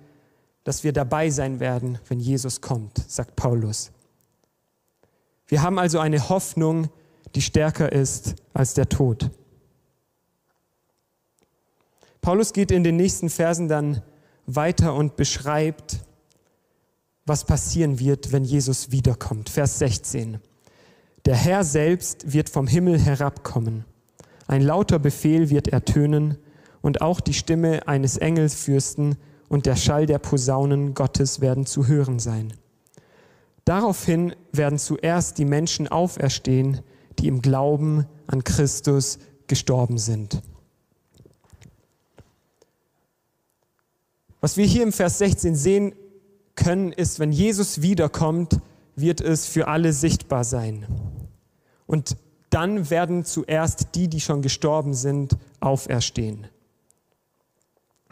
dass 0.63 0.83
wir 0.83 0.93
dabei 0.93 1.31
sein 1.31 1.59
werden, 1.59 1.97
wenn 2.07 2.19
Jesus 2.19 2.61
kommt, 2.61 3.03
sagt 3.09 3.35
Paulus. 3.35 3.91
Wir 5.47 5.63
haben 5.63 5.79
also 5.79 5.97
eine 5.97 6.29
Hoffnung, 6.29 6.89
die 7.33 7.41
stärker 7.41 7.91
ist 7.91 8.35
als 8.53 8.75
der 8.75 8.87
Tod. 8.87 9.31
Paulus 12.21 12.53
geht 12.53 12.69
in 12.69 12.83
den 12.83 12.97
nächsten 12.97 13.31
Versen 13.31 13.67
dann 13.67 14.03
weiter 14.45 14.93
und 14.93 15.15
beschreibt, 15.15 16.01
was 17.25 17.45
passieren 17.45 17.99
wird, 17.99 18.31
wenn 18.31 18.43
Jesus 18.43 18.91
wiederkommt. 18.91 19.49
Vers 19.49 19.79
16. 19.79 20.39
Der 21.25 21.35
Herr 21.35 21.63
selbst 21.63 22.31
wird 22.31 22.49
vom 22.49 22.67
Himmel 22.67 22.99
herabkommen. 22.99 23.85
Ein 24.47 24.61
lauter 24.61 24.99
Befehl 24.99 25.49
wird 25.49 25.67
ertönen 25.67 26.37
und 26.81 27.01
auch 27.01 27.19
die 27.19 27.33
Stimme 27.33 27.87
eines 27.87 28.17
Engelsfürsten 28.17 29.17
und 29.47 29.65
der 29.65 29.75
Schall 29.75 30.05
der 30.05 30.19
Posaunen 30.19 30.93
Gottes 30.93 31.41
werden 31.41 31.65
zu 31.65 31.87
hören 31.87 32.19
sein. 32.19 32.53
Daraufhin 33.65 34.33
werden 34.51 34.79
zuerst 34.79 35.37
die 35.37 35.45
Menschen 35.45 35.87
auferstehen, 35.87 36.81
die 37.19 37.27
im 37.27 37.41
Glauben 37.41 38.05
an 38.25 38.43
Christus 38.43 39.19
gestorben 39.47 39.97
sind. 39.97 40.41
Was 44.41 44.55
wir 44.55 44.65
hier 44.65 44.83
im 44.83 44.93
Vers 44.93 45.17
16 45.17 45.55
sehen 45.55 45.93
können, 46.55 46.93
ist, 46.93 47.19
wenn 47.19 47.31
Jesus 47.31 47.81
wiederkommt, 47.81 48.59
wird 48.95 49.21
es 49.21 49.45
für 49.45 49.67
alle 49.67 49.93
sichtbar 49.93 50.43
sein. 50.43 50.85
Und 51.89 52.17
dann 52.51 52.91
werden 52.91 53.25
zuerst 53.25 53.95
die, 53.95 54.07
die 54.09 54.19
schon 54.19 54.43
gestorben 54.43 54.93
sind, 54.93 55.35
auferstehen. 55.59 56.45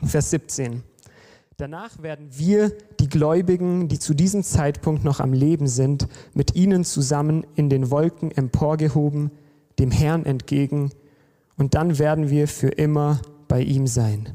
Vers 0.03 0.31
17. 0.31 0.81
Danach 1.57 2.01
werden 2.01 2.27
wir, 2.31 2.72
die 3.00 3.07
Gläubigen, 3.07 3.88
die 3.88 4.00
zu 4.00 4.15
diesem 4.15 4.41
Zeitpunkt 4.41 5.03
noch 5.03 5.19
am 5.19 5.31
Leben 5.31 5.67
sind, 5.67 6.07
mit 6.34 6.55
ihnen 6.55 6.86
zusammen 6.86 7.46
in 7.53 7.69
den 7.69 7.91
Wolken 7.91 8.31
emporgehoben, 8.31 9.29
dem 9.77 9.91
Herrn 9.91 10.25
entgegen, 10.25 10.89
und 11.55 11.75
dann 11.75 12.00
werden 12.00 12.31
wir 12.31 12.48
für 12.48 12.69
immer 12.69 13.22
bei 13.48 13.62
ihm 13.62 13.86
sein. 13.86 14.29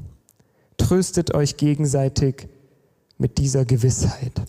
Tröstet 0.76 1.34
euch 1.34 1.56
gegenseitig 1.56 2.46
mit 3.18 3.38
dieser 3.38 3.64
Gewissheit. 3.64 4.40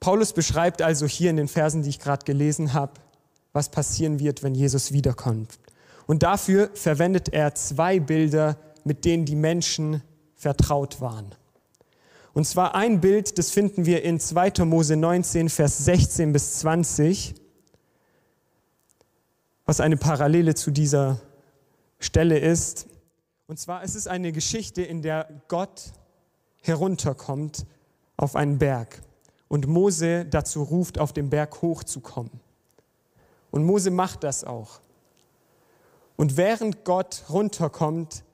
Paulus 0.00 0.32
beschreibt 0.32 0.82
also 0.82 1.06
hier 1.06 1.30
in 1.30 1.36
den 1.36 1.48
Versen, 1.48 1.82
die 1.82 1.90
ich 1.90 1.98
gerade 1.98 2.24
gelesen 2.24 2.72
habe, 2.72 2.92
was 3.52 3.68
passieren 3.70 4.20
wird, 4.20 4.42
wenn 4.42 4.54
Jesus 4.54 4.92
wiederkommt. 4.92 5.58
Und 6.06 6.22
dafür 6.22 6.70
verwendet 6.74 7.30
er 7.30 7.54
zwei 7.54 8.00
Bilder, 8.00 8.56
mit 8.84 9.04
denen 9.04 9.24
die 9.24 9.36
Menschen 9.36 10.02
vertraut 10.36 11.00
waren. 11.00 11.34
Und 12.32 12.46
zwar 12.46 12.74
ein 12.74 13.00
Bild, 13.00 13.38
das 13.38 13.50
finden 13.50 13.84
wir 13.84 14.04
in 14.04 14.20
2. 14.20 14.64
Mose 14.64 14.96
19, 14.96 15.48
Vers 15.48 15.84
16 15.84 16.32
bis 16.32 16.60
20, 16.60 17.34
was 19.64 19.80
eine 19.80 19.96
Parallele 19.96 20.54
zu 20.54 20.70
dieser 20.70 21.20
Stelle 21.98 22.38
ist. 22.38 22.86
Und 23.48 23.58
zwar 23.58 23.82
ist 23.82 23.96
es 23.96 24.06
eine 24.06 24.30
Geschichte, 24.30 24.82
in 24.82 25.02
der 25.02 25.28
Gott 25.48 25.92
herunterkommt 26.62 27.66
auf 28.16 28.36
einen 28.36 28.58
Berg 28.58 29.02
und 29.48 29.66
Mose 29.66 30.26
dazu 30.26 30.62
ruft, 30.62 30.98
auf 30.98 31.12
den 31.12 31.30
Berg 31.30 31.62
hochzukommen. 31.62 32.40
Und 33.50 33.64
Mose 33.64 33.90
macht 33.90 34.24
das 34.24 34.44
auch. 34.44 34.80
Und 36.16 36.36
während 36.36 36.84
Gott 36.84 37.24
runterkommt, 37.30 38.24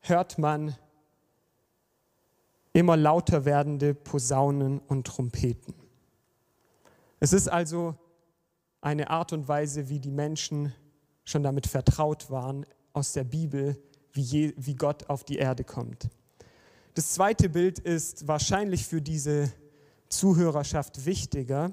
hört 0.00 0.38
man 0.38 0.76
immer 2.72 2.96
lauter 2.96 3.44
werdende 3.44 3.94
Posaunen 3.94 4.78
und 4.80 5.06
Trompeten. 5.06 5.74
Es 7.20 7.32
ist 7.32 7.48
also 7.48 7.94
eine 8.80 9.10
Art 9.10 9.32
und 9.32 9.46
Weise, 9.46 9.88
wie 9.88 10.00
die 10.00 10.10
Menschen 10.10 10.74
schon 11.24 11.42
damit 11.42 11.66
vertraut 11.66 12.30
waren 12.30 12.66
aus 12.92 13.12
der 13.12 13.24
Bibel, 13.24 13.80
wie, 14.12 14.22
je, 14.22 14.54
wie 14.56 14.74
Gott 14.74 15.08
auf 15.08 15.22
die 15.24 15.36
Erde 15.36 15.64
kommt. 15.64 16.08
Das 16.94 17.12
zweite 17.12 17.48
Bild 17.48 17.78
ist 17.78 18.26
wahrscheinlich 18.26 18.86
für 18.86 19.00
diese 19.00 19.52
Zuhörerschaft 20.12 21.06
wichtiger, 21.06 21.72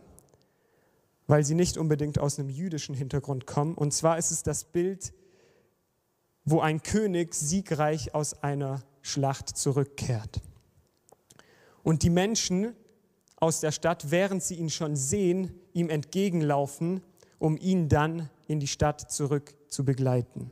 weil 1.27 1.43
sie 1.43 1.55
nicht 1.55 1.77
unbedingt 1.77 2.19
aus 2.19 2.39
einem 2.39 2.49
jüdischen 2.49 2.95
Hintergrund 2.95 3.45
kommen. 3.45 3.75
Und 3.75 3.93
zwar 3.93 4.17
ist 4.17 4.31
es 4.31 4.43
das 4.43 4.63
Bild 4.63 5.13
wo 6.51 6.61
ein 6.61 6.81
König 6.81 7.33
siegreich 7.33 8.15
aus 8.15 8.41
einer 8.43 8.83
Schlacht 9.01 9.49
zurückkehrt. 9.49 10.41
Und 11.83 12.03
die 12.03 12.09
Menschen 12.09 12.75
aus 13.37 13.61
der 13.61 13.71
Stadt, 13.71 14.11
während 14.11 14.43
sie 14.43 14.55
ihn 14.55 14.69
schon 14.69 14.95
sehen, 14.95 15.53
ihm 15.73 15.89
entgegenlaufen, 15.89 17.01
um 17.37 17.57
ihn 17.57 17.87
dann 17.87 18.29
in 18.47 18.59
die 18.59 18.67
Stadt 18.67 19.11
zurück 19.11 19.55
zu 19.67 19.85
begleiten. 19.85 20.51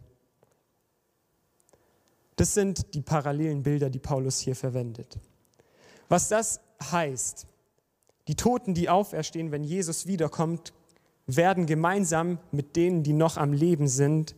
Das 2.35 2.53
sind 2.53 2.93
die 2.93 3.01
parallelen 3.01 3.63
Bilder, 3.63 3.89
die 3.89 3.99
Paulus 3.99 4.39
hier 4.39 4.55
verwendet. 4.55 5.19
Was 6.07 6.29
das 6.29 6.61
heißt, 6.81 7.47
die 8.27 8.35
Toten, 8.35 8.73
die 8.73 8.89
auferstehen, 8.89 9.51
wenn 9.51 9.63
Jesus 9.63 10.05
wiederkommt, 10.07 10.73
werden 11.25 11.65
gemeinsam 11.65 12.39
mit 12.51 12.75
denen, 12.75 13.03
die 13.03 13.13
noch 13.13 13.37
am 13.37 13.53
Leben 13.53 13.87
sind, 13.87 14.35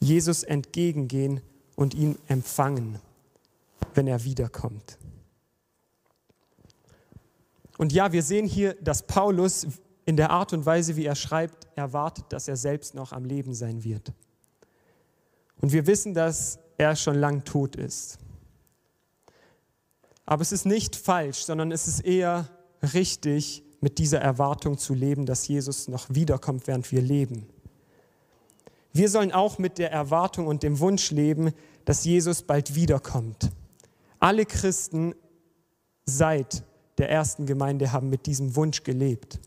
Jesus 0.00 0.42
entgegengehen 0.42 1.40
und 1.74 1.94
ihn 1.94 2.18
empfangen, 2.26 2.98
wenn 3.94 4.06
er 4.06 4.24
wiederkommt. 4.24 4.98
Und 7.78 7.92
ja, 7.92 8.12
wir 8.12 8.22
sehen 8.22 8.46
hier, 8.46 8.74
dass 8.80 9.06
Paulus 9.06 9.66
in 10.06 10.16
der 10.16 10.30
Art 10.30 10.52
und 10.52 10.64
Weise, 10.64 10.96
wie 10.96 11.04
er 11.04 11.14
schreibt, 11.14 11.66
erwartet, 11.76 12.24
dass 12.30 12.48
er 12.48 12.56
selbst 12.56 12.94
noch 12.94 13.12
am 13.12 13.24
Leben 13.24 13.54
sein 13.54 13.84
wird. 13.84 14.12
Und 15.60 15.72
wir 15.72 15.86
wissen, 15.86 16.14
dass 16.14 16.58
er 16.78 16.96
schon 16.96 17.16
lang 17.16 17.44
tot 17.44 17.76
ist. 17.76 18.18
Aber 20.24 20.42
es 20.42 20.52
ist 20.52 20.64
nicht 20.64 20.96
falsch, 20.96 21.44
sondern 21.44 21.72
es 21.72 21.86
ist 21.86 22.00
eher 22.00 22.48
richtig, 22.82 23.62
mit 23.80 23.98
dieser 23.98 24.20
Erwartung 24.20 24.78
zu 24.78 24.94
leben, 24.94 25.26
dass 25.26 25.46
Jesus 25.46 25.88
noch 25.88 26.06
wiederkommt, 26.08 26.66
während 26.66 26.90
wir 26.90 27.02
leben. 27.02 27.46
Wir 28.92 29.10
sollen 29.10 29.32
auch 29.32 29.58
mit 29.58 29.78
der 29.78 29.92
Erwartung 29.92 30.46
und 30.46 30.62
dem 30.62 30.80
Wunsch 30.80 31.10
leben, 31.10 31.52
dass 31.84 32.04
Jesus 32.04 32.42
bald 32.42 32.74
wiederkommt. 32.74 33.50
Alle 34.18 34.46
Christen 34.46 35.14
seit 36.06 36.64
der 36.98 37.10
ersten 37.10 37.44
Gemeinde 37.46 37.92
haben 37.92 38.08
mit 38.08 38.26
diesem 38.26 38.56
Wunsch 38.56 38.82
gelebt. 38.82 39.38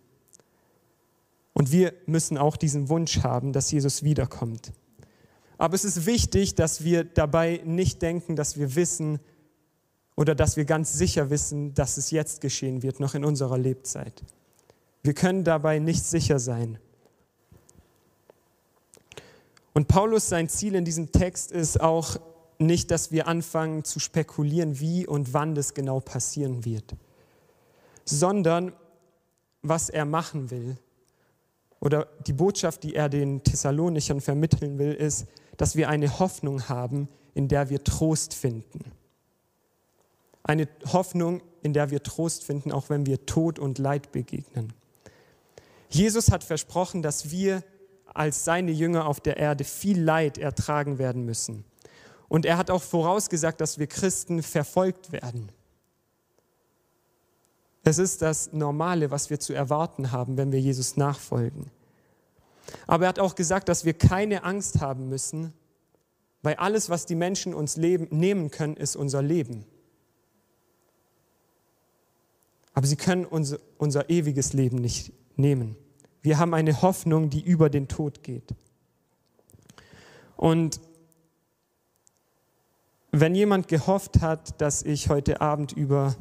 Und 1.54 1.72
wir 1.72 1.94
müssen 2.06 2.38
auch 2.38 2.58
diesen 2.58 2.90
Wunsch 2.90 3.24
haben, 3.24 3.52
dass 3.52 3.72
Jesus 3.72 4.04
wiederkommt. 4.04 4.72
Aber 5.58 5.74
es 5.74 5.84
ist 5.84 6.06
wichtig, 6.06 6.56
dass 6.56 6.84
wir 6.84 7.04
dabei 7.04 7.62
nicht 7.66 8.02
denken, 8.02 8.36
dass 8.36 8.58
wir 8.58 8.76
wissen 8.76 9.20
oder 10.20 10.36
dass 10.36 10.58
wir 10.58 10.66
ganz 10.66 10.92
sicher 10.92 11.30
wissen, 11.30 11.74
dass 11.76 11.96
es 11.96 12.12
jetzt 12.12 12.42
geschehen 12.42 12.84
wird, 12.84 13.00
noch 13.00 13.16
in 13.16 13.24
unserer 13.24 13.58
Lebzeit. 13.58 14.22
Wir 15.02 15.14
können 15.14 15.46
dabei 15.46 15.80
nicht 15.80 16.04
sicher 16.04 16.40
sein. 16.40 16.78
Und 19.74 19.88
Paulus, 19.88 20.28
sein 20.28 20.50
Ziel 20.50 20.76
in 20.76 20.84
diesem 20.84 21.14
Text 21.14 21.54
ist 21.54 21.80
auch 21.80 22.18
nicht, 22.58 22.92
dass 22.92 23.14
wir 23.14 23.30
anfangen 23.30 23.86
zu 23.86 24.02
spekulieren, 24.02 24.82
wie 24.82 25.08
und 25.08 25.34
wann 25.34 25.56
das 25.56 25.74
genau 25.74 26.02
passieren 26.02 26.66
wird, 26.66 26.98
sondern 28.04 28.74
was 29.62 29.88
er 29.88 30.04
machen 30.04 30.52
will. 30.52 30.76
Oder 31.80 32.10
die 32.28 32.34
Botschaft, 32.34 32.84
die 32.84 32.94
er 32.94 33.08
den 33.08 33.42
Thessalonichern 33.42 34.20
vermitteln 34.20 34.80
will, 34.80 34.92
ist, 34.92 35.28
dass 35.56 35.78
wir 35.78 35.88
eine 35.88 36.20
Hoffnung 36.20 36.68
haben, 36.68 37.08
in 37.36 37.48
der 37.48 37.70
wir 37.70 37.86
Trost 37.86 38.34
finden. 38.34 38.99
Eine 40.44 40.68
Hoffnung, 40.92 41.42
in 41.62 41.74
der 41.74 41.92
wir 41.92 42.02
Trost 42.04 42.44
finden, 42.44 42.72
auch 42.72 42.90
wenn 42.90 43.06
wir 43.06 43.26
Tod 43.26 43.60
und 43.60 43.78
Leid 43.78 44.12
begegnen. 44.12 44.74
Jesus 45.90 46.32
hat 46.32 46.44
versprochen, 46.44 47.02
dass 47.02 47.32
wir 47.32 47.64
als 48.06 48.46
seine 48.46 48.72
Jünger 48.72 49.08
auf 49.08 49.20
der 49.20 49.38
Erde 49.38 49.64
viel 49.64 50.02
Leid 50.02 50.38
ertragen 50.38 50.98
werden 50.98 51.26
müssen. 51.26 51.66
Und 52.28 52.46
er 52.46 52.58
hat 52.58 52.70
auch 52.70 52.84
vorausgesagt, 52.84 53.60
dass 53.60 53.80
wir 53.80 53.88
Christen 53.88 54.44
verfolgt 54.44 55.12
werden. 55.12 55.52
Es 57.84 57.98
ist 57.98 58.22
das 58.22 58.54
Normale, 58.54 59.10
was 59.10 59.30
wir 59.30 59.40
zu 59.40 59.54
erwarten 59.54 60.12
haben, 60.12 60.38
wenn 60.38 60.52
wir 60.52 60.60
Jesus 60.60 60.96
nachfolgen. 60.96 61.72
Aber 62.86 63.06
er 63.06 63.10
hat 63.10 63.20
auch 63.20 63.36
gesagt, 63.36 63.68
dass 63.68 63.84
wir 63.84 63.94
keine 63.94 64.44
Angst 64.44 64.80
haben 64.80 65.10
müssen, 65.10 65.54
weil 66.44 66.56
alles, 66.56 66.90
was 66.90 67.06
die 67.06 67.16
Menschen 67.16 67.54
uns 67.54 67.78
leben, 67.78 68.08
nehmen 68.12 68.52
können, 68.52 68.78
ist 68.78 68.96
unser 68.96 69.22
Leben. 69.22 69.66
Aber 72.80 72.88
sie 72.88 72.96
können 72.96 73.26
unser, 73.26 73.58
unser 73.78 74.10
ewiges 74.10 74.54
Leben 74.54 74.78
nicht 74.78 75.12
nehmen. 75.36 75.76
Wir 76.22 76.40
haben 76.40 76.54
eine 76.54 76.82
Hoffnung, 76.82 77.30
die 77.30 77.42
über 77.42 77.70
den 77.70 77.90
Tod 77.90 78.24
geht. 78.24 78.56
Und 80.38 80.80
wenn 83.12 83.36
jemand 83.36 83.68
gehofft 83.68 84.22
hat, 84.22 84.62
dass 84.62 84.82
ich 84.82 85.10
heute 85.10 85.42
Abend 85.42 85.74
über 85.74 86.16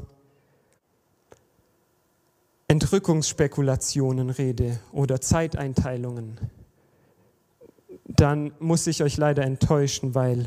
Entrückungsspekulationen 2.67 4.29
rede 4.29 4.81
oder 4.91 5.21
Zeiteinteilungen, 5.21 6.41
dann 8.05 8.51
muss 8.59 8.89
ich 8.89 9.05
euch 9.05 9.17
leider 9.17 9.45
enttäuschen, 9.45 10.17
weil 10.17 10.47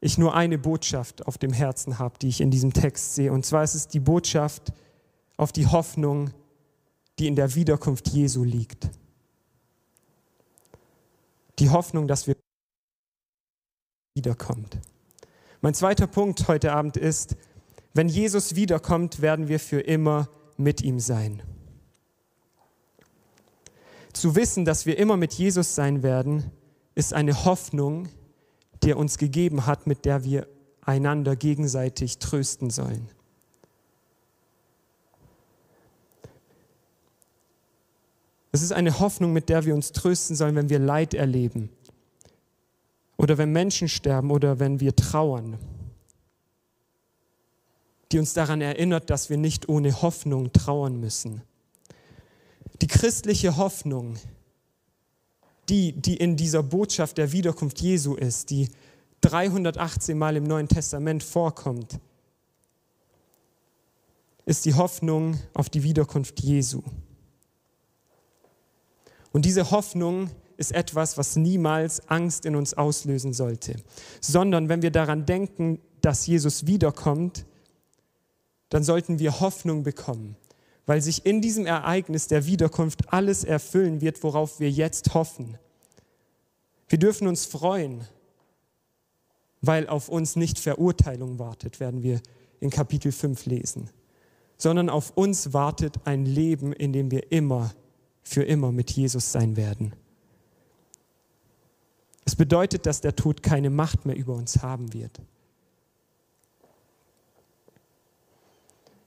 ich 0.00 0.16
nur 0.16 0.36
eine 0.36 0.58
Botschaft 0.58 1.26
auf 1.26 1.38
dem 1.38 1.52
Herzen 1.52 1.98
habe, 1.98 2.20
die 2.22 2.28
ich 2.28 2.40
in 2.40 2.52
diesem 2.52 2.72
Text 2.72 3.16
sehe. 3.16 3.32
Und 3.32 3.44
zwar 3.44 3.64
ist 3.64 3.74
es 3.74 3.88
die 3.88 3.98
Botschaft 3.98 4.72
auf 5.38 5.52
die 5.52 5.66
Hoffnung, 5.66 6.30
die 7.18 7.26
in 7.26 7.36
der 7.36 7.54
Wiederkunft 7.54 8.08
Jesu 8.08 8.44
liegt. 8.44 8.90
Die 11.58 11.70
Hoffnung, 11.70 12.06
dass 12.06 12.26
wir 12.26 12.36
wiederkommt. 14.14 14.78
Mein 15.60 15.74
zweiter 15.74 16.06
Punkt 16.06 16.48
heute 16.48 16.72
Abend 16.72 16.96
ist, 16.96 17.36
wenn 17.94 18.08
Jesus 18.08 18.54
wiederkommt, 18.54 19.22
werden 19.22 19.48
wir 19.48 19.58
für 19.58 19.80
immer 19.80 20.28
mit 20.56 20.82
ihm 20.82 21.00
sein. 21.00 21.42
Zu 24.12 24.34
wissen, 24.34 24.64
dass 24.64 24.86
wir 24.86 24.98
immer 24.98 25.16
mit 25.16 25.32
Jesus 25.34 25.74
sein 25.74 26.02
werden, 26.02 26.50
ist 26.94 27.14
eine 27.14 27.44
Hoffnung, 27.44 28.08
die 28.82 28.90
er 28.90 28.96
uns 28.96 29.18
gegeben 29.18 29.66
hat, 29.66 29.86
mit 29.86 30.04
der 30.04 30.24
wir 30.24 30.48
einander 30.82 31.36
gegenseitig 31.36 32.18
trösten 32.18 32.70
sollen. 32.70 33.08
Es 38.58 38.64
ist 38.64 38.72
eine 38.72 38.98
Hoffnung, 38.98 39.32
mit 39.32 39.48
der 39.48 39.64
wir 39.64 39.74
uns 39.74 39.92
trösten 39.92 40.34
sollen, 40.34 40.56
wenn 40.56 40.68
wir 40.68 40.80
Leid 40.80 41.14
erleben 41.14 41.70
oder 43.16 43.38
wenn 43.38 43.52
Menschen 43.52 43.88
sterben 43.88 44.32
oder 44.32 44.58
wenn 44.58 44.80
wir 44.80 44.96
trauern 44.96 45.58
die 48.10 48.18
uns 48.18 48.32
daran 48.32 48.60
erinnert, 48.60 49.10
dass 49.10 49.30
wir 49.30 49.36
nicht 49.36 49.68
ohne 49.68 50.02
Hoffnung 50.02 50.52
trauern 50.52 50.98
müssen. 50.98 51.42
Die 52.80 52.86
christliche 52.86 53.56
Hoffnung, 53.56 54.16
die, 55.68 55.92
die 55.92 56.16
in 56.16 56.36
dieser 56.36 56.62
Botschaft 56.62 57.18
der 57.18 57.32
Wiederkunft 57.32 57.80
Jesu 57.80 58.14
ist, 58.14 58.50
die 58.50 58.70
318 59.20 60.16
Mal 60.16 60.36
im 60.36 60.44
Neuen 60.44 60.68
Testament 60.68 61.22
vorkommt, 61.22 61.98
ist 64.46 64.64
die 64.64 64.74
Hoffnung 64.74 65.38
auf 65.52 65.68
die 65.68 65.82
Wiederkunft 65.82 66.40
Jesu. 66.40 66.82
Und 69.32 69.44
diese 69.44 69.70
Hoffnung 69.70 70.30
ist 70.56 70.72
etwas, 70.72 71.16
was 71.16 71.36
niemals 71.36 72.08
Angst 72.08 72.44
in 72.44 72.56
uns 72.56 72.74
auslösen 72.74 73.32
sollte, 73.32 73.76
sondern 74.20 74.68
wenn 74.68 74.82
wir 74.82 74.90
daran 74.90 75.24
denken, 75.24 75.80
dass 76.00 76.26
Jesus 76.26 76.66
wiederkommt, 76.66 77.46
dann 78.68 78.82
sollten 78.82 79.18
wir 79.18 79.40
Hoffnung 79.40 79.82
bekommen, 79.82 80.36
weil 80.84 81.00
sich 81.00 81.24
in 81.24 81.40
diesem 81.40 81.66
Ereignis 81.66 82.26
der 82.26 82.46
Wiederkunft 82.46 83.12
alles 83.12 83.44
erfüllen 83.44 84.00
wird, 84.00 84.22
worauf 84.22 84.60
wir 84.60 84.70
jetzt 84.70 85.14
hoffen. 85.14 85.58
Wir 86.88 86.98
dürfen 86.98 87.28
uns 87.28 87.46
freuen, 87.46 88.06
weil 89.60 89.88
auf 89.88 90.08
uns 90.08 90.36
nicht 90.36 90.58
Verurteilung 90.58 91.38
wartet, 91.38 91.80
werden 91.80 92.02
wir 92.02 92.20
in 92.60 92.70
Kapitel 92.70 93.12
5 93.12 93.46
lesen, 93.46 93.90
sondern 94.56 94.88
auf 94.90 95.12
uns 95.16 95.52
wartet 95.52 95.96
ein 96.04 96.26
Leben, 96.26 96.72
in 96.72 96.92
dem 96.92 97.10
wir 97.10 97.30
immer, 97.30 97.72
für 98.28 98.42
immer 98.42 98.72
mit 98.72 98.90
Jesus 98.90 99.32
sein 99.32 99.56
werden. 99.56 99.94
Es 102.26 102.36
bedeutet, 102.36 102.84
dass 102.84 103.00
der 103.00 103.16
Tod 103.16 103.42
keine 103.42 103.70
Macht 103.70 104.04
mehr 104.04 104.14
über 104.14 104.34
uns 104.34 104.62
haben 104.62 104.92
wird. 104.92 105.18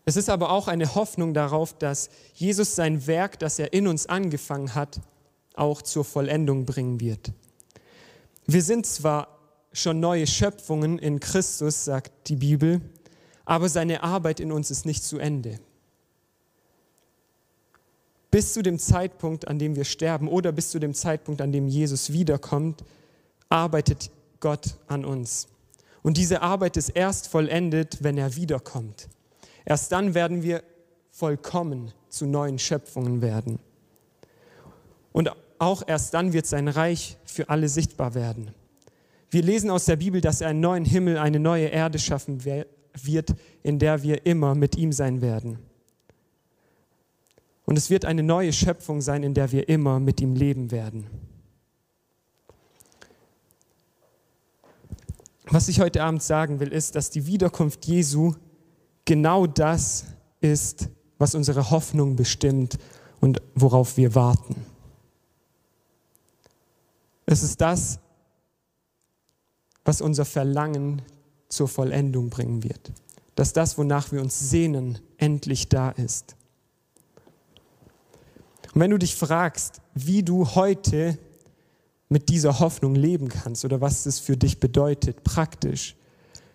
Es 0.05 0.15
ist 0.15 0.27
aber 0.27 0.49
auch 0.49 0.67
eine 0.67 0.95
Hoffnung 0.95 1.35
darauf, 1.35 1.77
dass 1.77 2.09
Jesus 2.33 2.75
sein 2.75 3.05
Werk, 3.05 3.37
das 3.37 3.59
er 3.59 3.73
in 3.73 3.87
uns 3.87 4.07
angefangen 4.07 4.73
hat, 4.73 4.99
auch 5.53 5.83
zur 5.83 6.03
Vollendung 6.03 6.65
bringen 6.65 6.99
wird. 6.99 7.31
Wir 8.47 8.63
sind 8.63 8.87
zwar 8.87 9.37
schon 9.71 9.99
neue 9.99 10.25
Schöpfungen 10.25 10.97
in 10.97 11.19
Christus, 11.19 11.85
sagt 11.85 12.27
die 12.27 12.35
Bibel, 12.35 12.81
aber 13.45 13.69
seine 13.69 14.01
Arbeit 14.01 14.39
in 14.39 14.51
uns 14.51 14.71
ist 14.71 14.87
nicht 14.87 15.03
zu 15.03 15.19
Ende. 15.19 15.59
Bis 18.31 18.53
zu 18.53 18.61
dem 18.61 18.79
Zeitpunkt, 18.79 19.47
an 19.47 19.59
dem 19.59 19.75
wir 19.75 19.83
sterben 19.83 20.27
oder 20.29 20.51
bis 20.51 20.71
zu 20.71 20.79
dem 20.79 20.93
Zeitpunkt, 20.93 21.41
an 21.41 21.51
dem 21.51 21.67
Jesus 21.67 22.13
wiederkommt, 22.13 22.83
arbeitet 23.49 24.09
Gott 24.39 24.77
an 24.87 25.03
uns. 25.03 25.47
Und 26.01 26.17
diese 26.17 26.41
Arbeit 26.41 26.77
ist 26.77 26.89
erst 26.89 27.27
vollendet, 27.27 27.97
wenn 28.01 28.17
er 28.17 28.35
wiederkommt. 28.35 29.09
Erst 29.65 29.91
dann 29.91 30.13
werden 30.13 30.41
wir 30.41 30.63
vollkommen 31.11 31.91
zu 32.09 32.25
neuen 32.25 32.57
Schöpfungen 32.57 33.21
werden. 33.21 33.59
Und 35.11 35.29
auch 35.59 35.83
erst 35.85 36.13
dann 36.13 36.33
wird 36.33 36.47
sein 36.47 36.67
Reich 36.67 37.17
für 37.25 37.49
alle 37.49 37.69
sichtbar 37.69 38.15
werden. 38.15 38.51
Wir 39.29 39.43
lesen 39.43 39.69
aus 39.69 39.85
der 39.85 39.97
Bibel, 39.97 40.21
dass 40.21 40.41
er 40.41 40.49
einen 40.49 40.59
neuen 40.61 40.85
Himmel, 40.85 41.17
eine 41.17 41.39
neue 41.39 41.67
Erde 41.67 41.99
schaffen 41.99 42.43
wird, 42.45 43.35
in 43.61 43.77
der 43.77 44.03
wir 44.03 44.25
immer 44.25 44.55
mit 44.55 44.75
ihm 44.75 44.91
sein 44.91 45.21
werden. 45.21 45.59
Und 47.71 47.77
es 47.77 47.89
wird 47.89 48.03
eine 48.03 48.21
neue 48.21 48.51
Schöpfung 48.51 48.99
sein, 48.99 49.23
in 49.23 49.33
der 49.33 49.53
wir 49.53 49.69
immer 49.69 50.01
mit 50.01 50.19
ihm 50.19 50.35
leben 50.35 50.71
werden. 50.71 51.07
Was 55.45 55.69
ich 55.69 55.79
heute 55.79 56.03
Abend 56.03 56.21
sagen 56.21 56.59
will, 56.59 56.73
ist, 56.73 56.97
dass 56.97 57.11
die 57.11 57.27
Wiederkunft 57.27 57.85
Jesu 57.85 58.33
genau 59.05 59.47
das 59.47 60.03
ist, 60.41 60.89
was 61.17 61.33
unsere 61.33 61.71
Hoffnung 61.71 62.17
bestimmt 62.17 62.77
und 63.21 63.41
worauf 63.55 63.95
wir 63.95 64.15
warten. 64.15 64.65
Es 67.25 67.41
ist 67.41 67.61
das, 67.61 67.99
was 69.85 70.01
unser 70.01 70.25
Verlangen 70.25 71.03
zur 71.47 71.69
Vollendung 71.69 72.29
bringen 72.29 72.65
wird. 72.65 72.91
Dass 73.35 73.53
das, 73.53 73.77
wonach 73.77 74.11
wir 74.11 74.19
uns 74.19 74.37
sehnen, 74.37 74.99
endlich 75.15 75.69
da 75.69 75.91
ist. 75.91 76.35
Und 78.73 78.81
wenn 78.81 78.91
du 78.91 78.97
dich 78.97 79.15
fragst, 79.15 79.81
wie 79.93 80.23
du 80.23 80.55
heute 80.55 81.17
mit 82.09 82.29
dieser 82.29 82.59
Hoffnung 82.59 82.95
leben 82.95 83.29
kannst 83.29 83.65
oder 83.65 83.81
was 83.81 84.05
es 84.05 84.19
für 84.19 84.37
dich 84.37 84.59
bedeutet, 84.59 85.23
praktisch, 85.23 85.95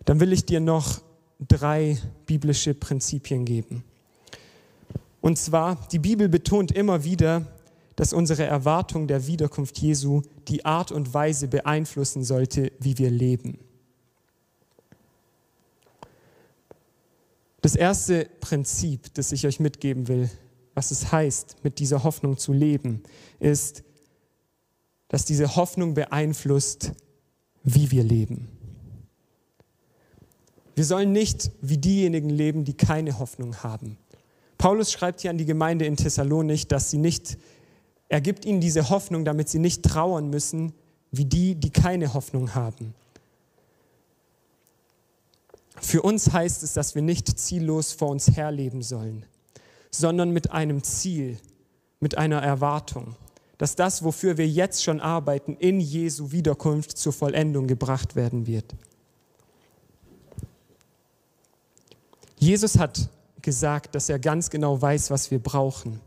dann 0.04 0.20
will 0.20 0.32
ich 0.32 0.44
dir 0.44 0.60
noch 0.60 1.02
drei 1.40 1.98
biblische 2.26 2.74
Prinzipien 2.74 3.44
geben. 3.44 3.84
Und 5.20 5.38
zwar, 5.38 5.76
die 5.90 5.98
Bibel 5.98 6.28
betont 6.28 6.72
immer 6.72 7.04
wieder, 7.04 7.46
dass 7.96 8.12
unsere 8.12 8.44
Erwartung 8.44 9.08
der 9.08 9.26
Wiederkunft 9.26 9.78
Jesu 9.78 10.22
die 10.48 10.64
Art 10.64 10.92
und 10.92 11.12
Weise 11.14 11.48
beeinflussen 11.48 12.22
sollte, 12.22 12.70
wie 12.78 12.98
wir 12.98 13.10
leben. 13.10 13.58
Das 17.62 17.74
erste 17.74 18.28
Prinzip, 18.40 19.12
das 19.14 19.32
ich 19.32 19.46
euch 19.46 19.58
mitgeben 19.58 20.06
will, 20.06 20.30
was 20.76 20.90
es 20.90 21.10
heißt, 21.10 21.56
mit 21.64 21.78
dieser 21.78 22.04
Hoffnung 22.04 22.36
zu 22.36 22.52
leben, 22.52 23.02
ist, 23.40 23.82
dass 25.08 25.24
diese 25.24 25.56
Hoffnung 25.56 25.94
beeinflusst, 25.94 26.92
wie 27.64 27.90
wir 27.90 28.04
leben. 28.04 28.48
Wir 30.74 30.84
sollen 30.84 31.12
nicht 31.12 31.50
wie 31.62 31.78
diejenigen 31.78 32.28
leben, 32.28 32.64
die 32.64 32.74
keine 32.74 33.18
Hoffnung 33.18 33.62
haben. 33.62 33.96
Paulus 34.58 34.92
schreibt 34.92 35.22
hier 35.22 35.30
an 35.30 35.38
die 35.38 35.46
Gemeinde 35.46 35.86
in 35.86 35.96
Thessalonik, 35.96 36.68
dass 36.68 36.90
sie 36.90 36.98
nicht, 36.98 37.38
er 38.10 38.20
gibt 38.20 38.44
ihnen 38.44 38.60
diese 38.60 38.90
Hoffnung, 38.90 39.24
damit 39.24 39.48
sie 39.48 39.58
nicht 39.58 39.82
trauern 39.82 40.28
müssen, 40.28 40.74
wie 41.10 41.24
die, 41.24 41.54
die 41.54 41.70
keine 41.70 42.12
Hoffnung 42.12 42.54
haben. 42.54 42.94
Für 45.80 46.02
uns 46.02 46.34
heißt 46.34 46.62
es, 46.62 46.74
dass 46.74 46.94
wir 46.94 47.00
nicht 47.00 47.38
ziellos 47.38 47.94
vor 47.94 48.10
uns 48.10 48.36
herleben 48.36 48.82
sollen, 48.82 49.24
sondern 49.98 50.30
mit 50.30 50.52
einem 50.52 50.82
Ziel, 50.82 51.38
mit 52.00 52.18
einer 52.18 52.42
Erwartung, 52.42 53.16
dass 53.58 53.74
das, 53.74 54.04
wofür 54.04 54.36
wir 54.36 54.46
jetzt 54.46 54.84
schon 54.84 55.00
arbeiten, 55.00 55.56
in 55.56 55.80
Jesu 55.80 56.32
Wiederkunft 56.32 56.98
zur 56.98 57.12
Vollendung 57.12 57.66
gebracht 57.66 58.16
werden 58.16 58.46
wird. 58.46 58.74
Jesus 62.38 62.78
hat 62.78 63.08
gesagt, 63.40 63.94
dass 63.94 64.08
er 64.08 64.18
ganz 64.18 64.50
genau 64.50 64.80
weiß, 64.80 65.10
was 65.10 65.30
wir 65.30 65.38
brauchen. 65.38 66.00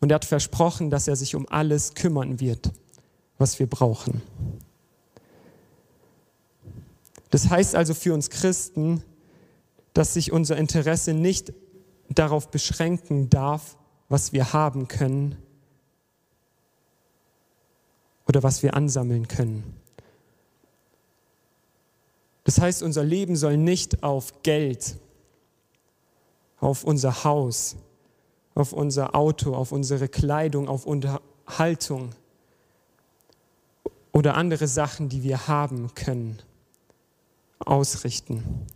Und 0.00 0.10
er 0.10 0.16
hat 0.16 0.24
versprochen, 0.24 0.90
dass 0.90 1.06
er 1.06 1.14
sich 1.14 1.36
um 1.36 1.48
alles 1.48 1.94
kümmern 1.94 2.40
wird, 2.40 2.72
was 3.38 3.60
wir 3.60 3.68
brauchen. 3.68 4.20
Das 7.30 7.48
heißt 7.48 7.76
also 7.76 7.94
für 7.94 8.12
uns 8.12 8.28
Christen, 8.28 9.04
dass 9.94 10.14
sich 10.14 10.32
unser 10.32 10.56
Interesse 10.56 11.14
nicht 11.14 11.52
darauf 12.14 12.50
beschränken 12.50 13.30
darf, 13.30 13.76
was 14.08 14.32
wir 14.32 14.52
haben 14.52 14.88
können 14.88 15.36
oder 18.26 18.42
was 18.42 18.62
wir 18.62 18.74
ansammeln 18.74 19.28
können. 19.28 19.76
Das 22.44 22.60
heißt, 22.60 22.82
unser 22.82 23.04
Leben 23.04 23.36
soll 23.36 23.56
nicht 23.56 24.02
auf 24.02 24.42
Geld, 24.42 24.96
auf 26.60 26.84
unser 26.84 27.24
Haus, 27.24 27.76
auf 28.54 28.72
unser 28.72 29.14
Auto, 29.14 29.54
auf 29.54 29.72
unsere 29.72 30.08
Kleidung, 30.08 30.68
auf 30.68 30.86
Unterhaltung 30.86 32.10
oder 34.12 34.34
andere 34.34 34.66
Sachen, 34.66 35.08
die 35.08 35.22
wir 35.22 35.46
haben 35.48 35.94
können, 35.94 36.38
ausrichten, 37.60 38.66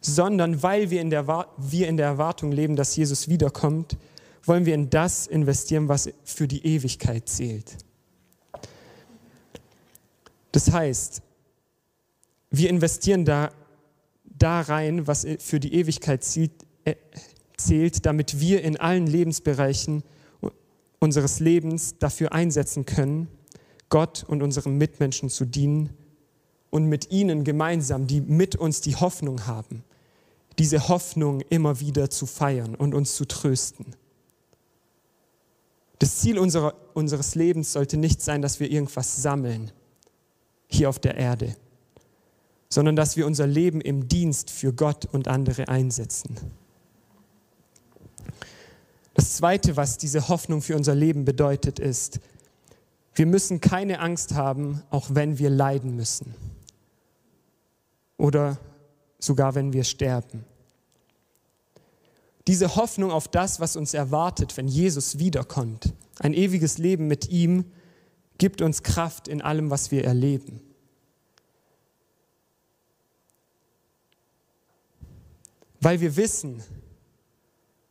sondern 0.00 0.62
weil 0.62 0.90
wir 0.90 1.00
in 1.00 1.10
der, 1.10 1.26
wir 1.56 1.88
in 1.88 1.96
der 1.96 2.06
Erwartung 2.06 2.52
leben, 2.52 2.76
dass 2.76 2.96
Jesus 2.96 3.28
wiederkommt, 3.28 3.96
wollen 4.44 4.66
wir 4.66 4.74
in 4.74 4.90
das 4.90 5.26
investieren, 5.26 5.88
was 5.88 6.10
für 6.24 6.48
die 6.48 6.64
Ewigkeit 6.64 7.28
zählt. 7.28 7.76
Das 10.52 10.72
heißt, 10.72 11.22
wir 12.50 12.70
investieren 12.70 13.24
da, 13.24 13.50
da 14.24 14.62
rein, 14.62 15.06
was 15.06 15.26
für 15.38 15.60
die 15.60 15.74
Ewigkeit 15.74 16.24
zählt, 16.24 16.52
äh, 16.84 16.96
zählt, 17.56 18.06
damit 18.06 18.40
wir 18.40 18.62
in 18.62 18.76
allen 18.76 19.06
Lebensbereichen 19.06 20.02
unseres 20.98 21.40
Lebens 21.40 21.96
dafür 21.98 22.32
einsetzen 22.32 22.86
können, 22.86 23.28
Gott 23.88 24.24
und 24.26 24.42
unseren 24.42 24.76
Mitmenschen 24.78 25.30
zu 25.30 25.44
dienen 25.44 25.90
und 26.70 26.86
mit 26.86 27.10
ihnen 27.10 27.44
gemeinsam, 27.44 28.06
die 28.06 28.20
mit 28.20 28.56
uns 28.56 28.80
die 28.80 28.96
Hoffnung 28.96 29.46
haben, 29.46 29.82
diese 30.60 30.88
Hoffnung 30.88 31.40
immer 31.48 31.80
wieder 31.80 32.10
zu 32.10 32.26
feiern 32.26 32.74
und 32.74 32.92
uns 32.94 33.16
zu 33.16 33.24
trösten. 33.24 33.96
Das 35.98 36.18
Ziel 36.18 36.38
unserer, 36.38 36.74
unseres 36.92 37.34
Lebens 37.34 37.72
sollte 37.72 37.96
nicht 37.96 38.20
sein, 38.20 38.42
dass 38.42 38.60
wir 38.60 38.70
irgendwas 38.70 39.22
sammeln 39.22 39.72
hier 40.66 40.90
auf 40.90 40.98
der 40.98 41.16
Erde, 41.16 41.56
sondern 42.68 42.94
dass 42.94 43.16
wir 43.16 43.26
unser 43.26 43.46
Leben 43.46 43.80
im 43.80 44.06
Dienst 44.06 44.50
für 44.50 44.74
Gott 44.74 45.06
und 45.06 45.28
andere 45.28 45.68
einsetzen. 45.68 46.36
Das 49.14 49.36
Zweite, 49.36 49.78
was 49.78 49.96
diese 49.96 50.28
Hoffnung 50.28 50.60
für 50.60 50.76
unser 50.76 50.94
Leben 50.94 51.24
bedeutet, 51.24 51.78
ist, 51.78 52.20
wir 53.14 53.24
müssen 53.24 53.62
keine 53.62 54.00
Angst 54.00 54.34
haben, 54.34 54.82
auch 54.90 55.06
wenn 55.14 55.38
wir 55.38 55.48
leiden 55.48 55.96
müssen 55.96 56.34
oder 58.18 58.58
sogar 59.18 59.54
wenn 59.54 59.72
wir 59.72 59.84
sterben. 59.84 60.44
Diese 62.46 62.76
Hoffnung 62.76 63.10
auf 63.10 63.28
das, 63.28 63.60
was 63.60 63.76
uns 63.76 63.94
erwartet, 63.94 64.56
wenn 64.56 64.68
Jesus 64.68 65.18
wiederkommt, 65.18 65.92
ein 66.18 66.34
ewiges 66.34 66.78
Leben 66.78 67.06
mit 67.06 67.28
ihm, 67.28 67.64
gibt 68.38 68.62
uns 68.62 68.82
Kraft 68.82 69.28
in 69.28 69.42
allem, 69.42 69.70
was 69.70 69.90
wir 69.90 70.04
erleben. 70.04 70.60
Weil 75.80 76.00
wir 76.00 76.16
wissen, 76.16 76.62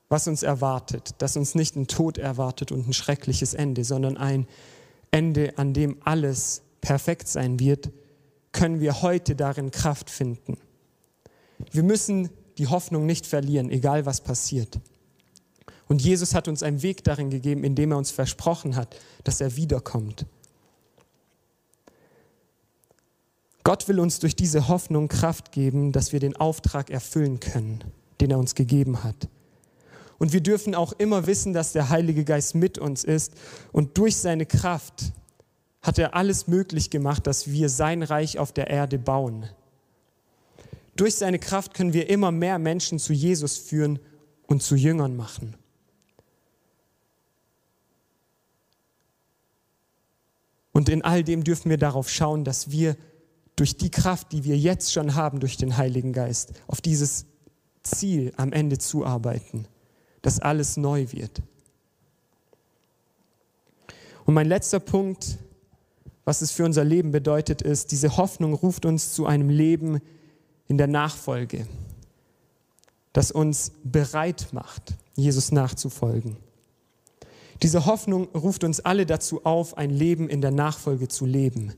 was 0.09 0.27
uns 0.27 0.43
erwartet, 0.43 1.15
dass 1.19 1.37
uns 1.37 1.55
nicht 1.55 1.75
ein 1.75 1.87
Tod 1.87 2.17
erwartet 2.17 2.71
und 2.71 2.87
ein 2.87 2.93
schreckliches 2.93 3.53
Ende, 3.53 3.83
sondern 3.83 4.17
ein 4.17 4.47
Ende, 5.11 5.57
an 5.57 5.73
dem 5.73 5.97
alles 6.03 6.63
perfekt 6.81 7.27
sein 7.27 7.59
wird, 7.59 7.91
können 8.51 8.79
wir 8.79 9.01
heute 9.01 9.35
darin 9.35 9.71
Kraft 9.71 10.09
finden. 10.09 10.57
Wir 11.71 11.83
müssen 11.83 12.29
die 12.59 12.67
Hoffnung 12.67 13.05
nicht 13.05 13.25
verlieren, 13.25 13.71
egal 13.71 14.05
was 14.05 14.21
passiert. 14.21 14.79
Und 15.87 16.01
Jesus 16.01 16.35
hat 16.35 16.47
uns 16.47 16.61
einen 16.61 16.83
Weg 16.83 17.03
darin 17.03 17.31
gegeben, 17.31 17.63
indem 17.63 17.91
er 17.91 17.97
uns 17.97 18.11
versprochen 18.11 18.75
hat, 18.75 18.95
dass 19.23 19.41
er 19.41 19.55
wiederkommt. 19.55 20.25
Gott 23.63 23.87
will 23.87 23.99
uns 23.99 24.19
durch 24.19 24.35
diese 24.35 24.67
Hoffnung 24.67 25.07
Kraft 25.07 25.51
geben, 25.51 25.91
dass 25.91 26.13
wir 26.13 26.19
den 26.19 26.35
Auftrag 26.35 26.89
erfüllen 26.89 27.39
können, 27.39 27.83
den 28.21 28.31
er 28.31 28.37
uns 28.37 28.55
gegeben 28.55 29.03
hat. 29.03 29.27
Und 30.17 30.33
wir 30.33 30.41
dürfen 30.41 30.75
auch 30.75 30.93
immer 30.93 31.27
wissen, 31.27 31.53
dass 31.53 31.71
der 31.71 31.89
Heilige 31.89 32.25
Geist 32.25 32.53
mit 32.53 32.77
uns 32.77 33.03
ist. 33.03 33.33
Und 33.71 33.97
durch 33.97 34.17
seine 34.17 34.45
Kraft 34.45 35.13
hat 35.81 35.97
er 35.97 36.13
alles 36.13 36.47
möglich 36.47 36.89
gemacht, 36.89 37.25
dass 37.25 37.49
wir 37.49 37.69
sein 37.69 38.03
Reich 38.03 38.37
auf 38.37 38.51
der 38.51 38.69
Erde 38.69 38.99
bauen. 38.99 39.49
Durch 40.99 41.15
seine 41.15 41.39
Kraft 41.39 41.73
können 41.73 41.93
wir 41.93 42.09
immer 42.09 42.31
mehr 42.31 42.59
Menschen 42.59 42.99
zu 42.99 43.13
Jesus 43.13 43.57
führen 43.57 43.99
und 44.47 44.61
zu 44.61 44.75
Jüngern 44.75 45.15
machen. 45.15 45.55
Und 50.71 50.89
in 50.89 51.01
all 51.01 51.23
dem 51.23 51.43
dürfen 51.43 51.69
wir 51.69 51.77
darauf 51.77 52.09
schauen, 52.09 52.43
dass 52.43 52.71
wir 52.71 52.95
durch 53.55 53.77
die 53.77 53.91
Kraft, 53.91 54.31
die 54.31 54.43
wir 54.43 54.57
jetzt 54.57 54.93
schon 54.93 55.15
haben, 55.15 55.39
durch 55.39 55.57
den 55.57 55.77
Heiligen 55.77 56.13
Geist, 56.13 56.53
auf 56.67 56.81
dieses 56.81 57.25
Ziel 57.83 58.33
am 58.37 58.51
Ende 58.53 58.77
zuarbeiten 58.77 59.67
dass 60.21 60.39
alles 60.39 60.77
neu 60.77 61.07
wird. 61.11 61.41
Und 64.25 64.33
mein 64.33 64.47
letzter 64.47 64.79
Punkt, 64.79 65.37
was 66.25 66.41
es 66.41 66.51
für 66.51 66.65
unser 66.65 66.83
Leben 66.83 67.11
bedeutet, 67.11 67.61
ist, 67.61 67.91
diese 67.91 68.17
Hoffnung 68.17 68.53
ruft 68.53 68.85
uns 68.85 69.13
zu 69.13 69.25
einem 69.25 69.49
Leben 69.49 70.01
in 70.69 70.77
der 70.77 70.87
Nachfolge, 70.87 71.67
das 73.11 73.31
uns 73.31 73.73
bereit 73.83 74.49
macht, 74.53 74.95
Jesus 75.15 75.51
nachzufolgen. 75.51 76.37
Diese 77.61 77.85
Hoffnung 77.85 78.29
ruft 78.29 78.63
uns 78.63 78.79
alle 78.79 79.05
dazu 79.05 79.43
auf, 79.45 79.77
ein 79.77 79.89
Leben 79.89 80.29
in 80.29 80.39
der 80.39 80.51
Nachfolge 80.51 81.09
zu 81.09 81.25
leben. 81.25 81.73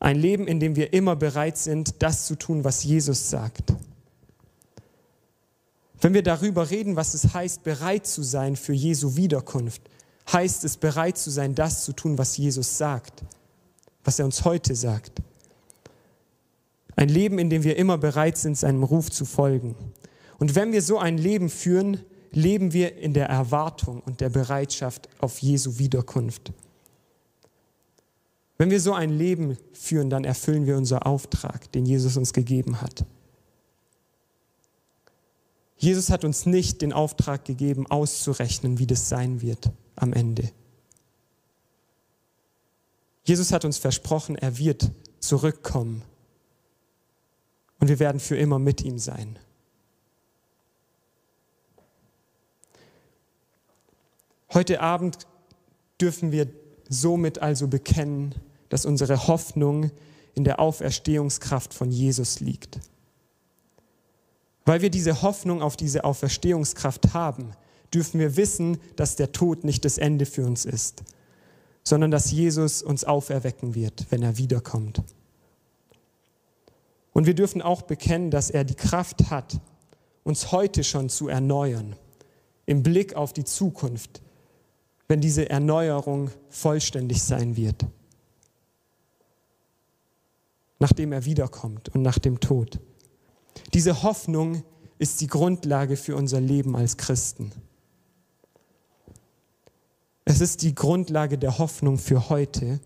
Ein 0.00 0.16
Leben, 0.16 0.46
in 0.46 0.60
dem 0.60 0.76
wir 0.76 0.92
immer 0.92 1.16
bereit 1.16 1.56
sind, 1.56 2.02
das 2.02 2.26
zu 2.26 2.36
tun, 2.36 2.64
was 2.64 2.84
Jesus 2.84 3.30
sagt. 3.30 3.72
Wenn 6.00 6.12
wir 6.12 6.22
darüber 6.22 6.70
reden, 6.70 6.96
was 6.96 7.14
es 7.14 7.32
heißt, 7.32 7.62
bereit 7.62 8.06
zu 8.06 8.22
sein 8.22 8.56
für 8.56 8.72
Jesu 8.72 9.16
Wiederkunft, 9.16 9.82
heißt 10.32 10.64
es 10.64 10.76
bereit 10.76 11.18
zu 11.18 11.30
sein, 11.30 11.54
das 11.54 11.84
zu 11.84 11.92
tun, 11.92 12.18
was 12.18 12.36
Jesus 12.36 12.78
sagt, 12.78 13.22
was 14.04 14.18
er 14.18 14.24
uns 14.24 14.44
heute 14.44 14.74
sagt. 14.74 15.22
Ein 17.00 17.08
Leben, 17.08 17.38
in 17.38 17.48
dem 17.48 17.64
wir 17.64 17.76
immer 17.76 17.96
bereit 17.96 18.36
sind, 18.36 18.58
seinem 18.58 18.82
Ruf 18.82 19.10
zu 19.10 19.24
folgen. 19.24 19.74
Und 20.38 20.54
wenn 20.54 20.70
wir 20.70 20.82
so 20.82 20.98
ein 20.98 21.16
Leben 21.16 21.48
führen, 21.48 22.04
leben 22.30 22.74
wir 22.74 22.98
in 22.98 23.14
der 23.14 23.26
Erwartung 23.26 24.02
und 24.02 24.20
der 24.20 24.28
Bereitschaft 24.28 25.08
auf 25.18 25.38
Jesu 25.38 25.78
Wiederkunft. 25.78 26.52
Wenn 28.58 28.70
wir 28.70 28.82
so 28.82 28.92
ein 28.92 29.16
Leben 29.16 29.56
führen, 29.72 30.10
dann 30.10 30.24
erfüllen 30.24 30.66
wir 30.66 30.76
unseren 30.76 30.98
Auftrag, 30.98 31.72
den 31.72 31.86
Jesus 31.86 32.18
uns 32.18 32.34
gegeben 32.34 32.82
hat. 32.82 33.06
Jesus 35.78 36.10
hat 36.10 36.22
uns 36.22 36.44
nicht 36.44 36.82
den 36.82 36.92
Auftrag 36.92 37.46
gegeben, 37.46 37.86
auszurechnen, 37.86 38.78
wie 38.78 38.86
das 38.86 39.08
sein 39.08 39.40
wird 39.40 39.70
am 39.96 40.12
Ende. 40.12 40.50
Jesus 43.24 43.52
hat 43.52 43.64
uns 43.64 43.78
versprochen, 43.78 44.36
er 44.36 44.58
wird 44.58 44.90
zurückkommen 45.18 46.02
und 47.80 47.88
wir 47.88 47.98
werden 47.98 48.20
für 48.20 48.36
immer 48.36 48.58
mit 48.58 48.82
ihm 48.82 48.98
sein. 48.98 49.38
Heute 54.52 54.80
Abend 54.80 55.26
dürfen 56.00 56.32
wir 56.32 56.48
somit 56.88 57.40
also 57.40 57.68
bekennen, 57.68 58.34
dass 58.68 58.84
unsere 58.84 59.26
Hoffnung 59.26 59.90
in 60.34 60.44
der 60.44 60.60
Auferstehungskraft 60.60 61.72
von 61.72 61.90
Jesus 61.90 62.40
liegt. 62.40 62.80
Weil 64.64 64.82
wir 64.82 64.90
diese 64.90 65.22
Hoffnung 65.22 65.62
auf 65.62 65.76
diese 65.76 66.04
Auferstehungskraft 66.04 67.14
haben, 67.14 67.52
dürfen 67.94 68.20
wir 68.20 68.36
wissen, 68.36 68.78
dass 68.96 69.16
der 69.16 69.32
Tod 69.32 69.64
nicht 69.64 69.84
das 69.84 69.98
Ende 69.98 70.26
für 70.26 70.44
uns 70.44 70.64
ist, 70.64 71.02
sondern 71.82 72.10
dass 72.10 72.30
Jesus 72.30 72.82
uns 72.82 73.04
auferwecken 73.04 73.74
wird, 73.74 74.06
wenn 74.10 74.22
er 74.22 74.36
wiederkommt. 74.36 75.02
Und 77.12 77.26
wir 77.26 77.34
dürfen 77.34 77.62
auch 77.62 77.82
bekennen, 77.82 78.30
dass 78.30 78.50
er 78.50 78.64
die 78.64 78.74
Kraft 78.74 79.30
hat, 79.30 79.60
uns 80.22 80.52
heute 80.52 80.84
schon 80.84 81.08
zu 81.08 81.28
erneuern, 81.28 81.96
im 82.66 82.82
Blick 82.82 83.14
auf 83.14 83.32
die 83.32 83.44
Zukunft, 83.44 84.22
wenn 85.08 85.20
diese 85.20 85.50
Erneuerung 85.50 86.30
vollständig 86.48 87.22
sein 87.22 87.56
wird, 87.56 87.84
nachdem 90.78 91.12
er 91.12 91.24
wiederkommt 91.24 91.88
und 91.88 92.02
nach 92.02 92.18
dem 92.18 92.38
Tod. 92.38 92.78
Diese 93.74 94.04
Hoffnung 94.04 94.62
ist 94.98 95.20
die 95.20 95.26
Grundlage 95.26 95.96
für 95.96 96.14
unser 96.14 96.40
Leben 96.40 96.76
als 96.76 96.96
Christen. 96.96 97.50
Es 100.24 100.40
ist 100.40 100.62
die 100.62 100.74
Grundlage 100.74 101.38
der 101.38 101.58
Hoffnung 101.58 101.98
für 101.98 102.28
heute, 102.28 102.78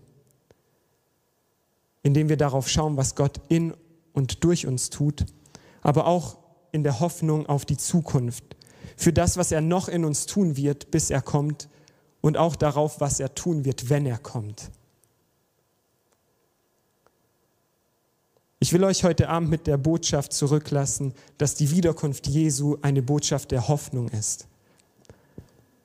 indem 2.01 2.29
wir 2.29 2.37
darauf 2.37 2.67
schauen, 2.67 2.97
was 2.97 3.13
Gott 3.13 3.39
in 3.49 3.75
und 4.15 4.43
durch 4.43 4.65
uns 4.65 4.89
tut, 4.89 5.25
aber 5.81 6.07
auch 6.07 6.37
in 6.71 6.83
der 6.83 6.99
Hoffnung 6.99 7.45
auf 7.45 7.65
die 7.65 7.77
Zukunft, 7.77 8.43
für 8.97 9.13
das, 9.13 9.37
was 9.37 9.51
er 9.51 9.61
noch 9.61 9.87
in 9.87 10.05
uns 10.05 10.25
tun 10.25 10.57
wird, 10.57 10.89
bis 10.89 11.09
er 11.09 11.21
kommt 11.21 11.69
und 12.21 12.37
auch 12.37 12.55
darauf, 12.55 13.01
was 13.01 13.19
er 13.19 13.35
tun 13.35 13.65
wird, 13.65 13.89
wenn 13.89 14.05
er 14.05 14.17
kommt. 14.17 14.71
Ich 18.59 18.71
will 18.73 18.83
euch 18.83 19.03
heute 19.03 19.29
Abend 19.29 19.49
mit 19.49 19.67
der 19.67 19.77
Botschaft 19.77 20.33
zurücklassen, 20.33 21.13
dass 21.37 21.55
die 21.55 21.69
Wiederkunft 21.71 22.25
Jesu 22.25 22.77
eine 22.81 23.03
Botschaft 23.03 23.51
der 23.51 23.67
Hoffnung 23.67 24.07
ist. 24.09 24.47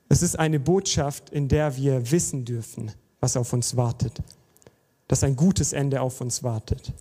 Es 0.09 0.21
ist 0.21 0.39
eine 0.39 0.59
Botschaft, 0.59 1.29
in 1.29 1.47
der 1.47 1.75
wir 1.75 2.11
wissen 2.11 2.43
dürfen, 2.45 2.91
was 3.19 3.37
auf 3.37 3.53
uns 3.53 3.75
wartet, 3.75 4.13
dass 5.07 5.23
ein 5.23 5.35
gutes 5.35 5.73
Ende 5.73 6.01
auf 6.01 6.21
uns 6.21 6.43
wartet 6.43 6.93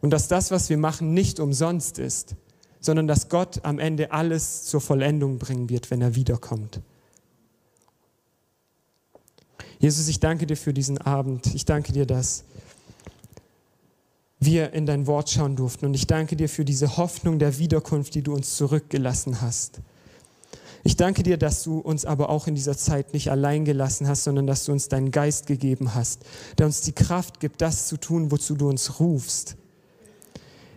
und 0.00 0.10
dass 0.10 0.28
das, 0.28 0.50
was 0.50 0.70
wir 0.70 0.78
machen, 0.78 1.14
nicht 1.14 1.40
umsonst 1.40 1.98
ist, 1.98 2.36
sondern 2.80 3.06
dass 3.06 3.28
Gott 3.28 3.64
am 3.64 3.78
Ende 3.78 4.12
alles 4.12 4.64
zur 4.64 4.80
Vollendung 4.80 5.38
bringen 5.38 5.68
wird, 5.68 5.90
wenn 5.90 6.00
er 6.00 6.14
wiederkommt. 6.14 6.80
Jesus, 9.78 10.08
ich 10.08 10.20
danke 10.20 10.46
dir 10.46 10.56
für 10.56 10.74
diesen 10.74 10.98
Abend. 10.98 11.54
Ich 11.54 11.64
danke 11.64 11.92
dir, 11.92 12.06
dass 12.06 12.44
wir 14.38 14.72
in 14.72 14.86
dein 14.86 15.06
Wort 15.06 15.30
schauen 15.30 15.56
durften. 15.56 15.86
Und 15.86 15.94
ich 15.94 16.06
danke 16.06 16.36
dir 16.36 16.48
für 16.48 16.64
diese 16.64 16.96
Hoffnung 16.96 17.38
der 17.38 17.58
Wiederkunft, 17.58 18.14
die 18.14 18.22
du 18.22 18.34
uns 18.34 18.56
zurückgelassen 18.56 19.40
hast. 19.40 19.80
Ich 20.82 20.96
danke 20.96 21.22
dir, 21.22 21.36
dass 21.36 21.62
du 21.62 21.78
uns 21.78 22.06
aber 22.06 22.30
auch 22.30 22.46
in 22.46 22.54
dieser 22.54 22.76
Zeit 22.76 23.12
nicht 23.12 23.30
allein 23.30 23.66
gelassen 23.66 24.08
hast, 24.08 24.24
sondern 24.24 24.46
dass 24.46 24.64
du 24.64 24.72
uns 24.72 24.88
deinen 24.88 25.10
Geist 25.10 25.46
gegeben 25.46 25.94
hast, 25.94 26.22
der 26.56 26.64
uns 26.64 26.80
die 26.80 26.92
Kraft 26.92 27.38
gibt, 27.40 27.60
das 27.60 27.86
zu 27.86 27.98
tun, 27.98 28.30
wozu 28.30 28.54
du 28.54 28.68
uns 28.68 28.98
rufst. 28.98 29.56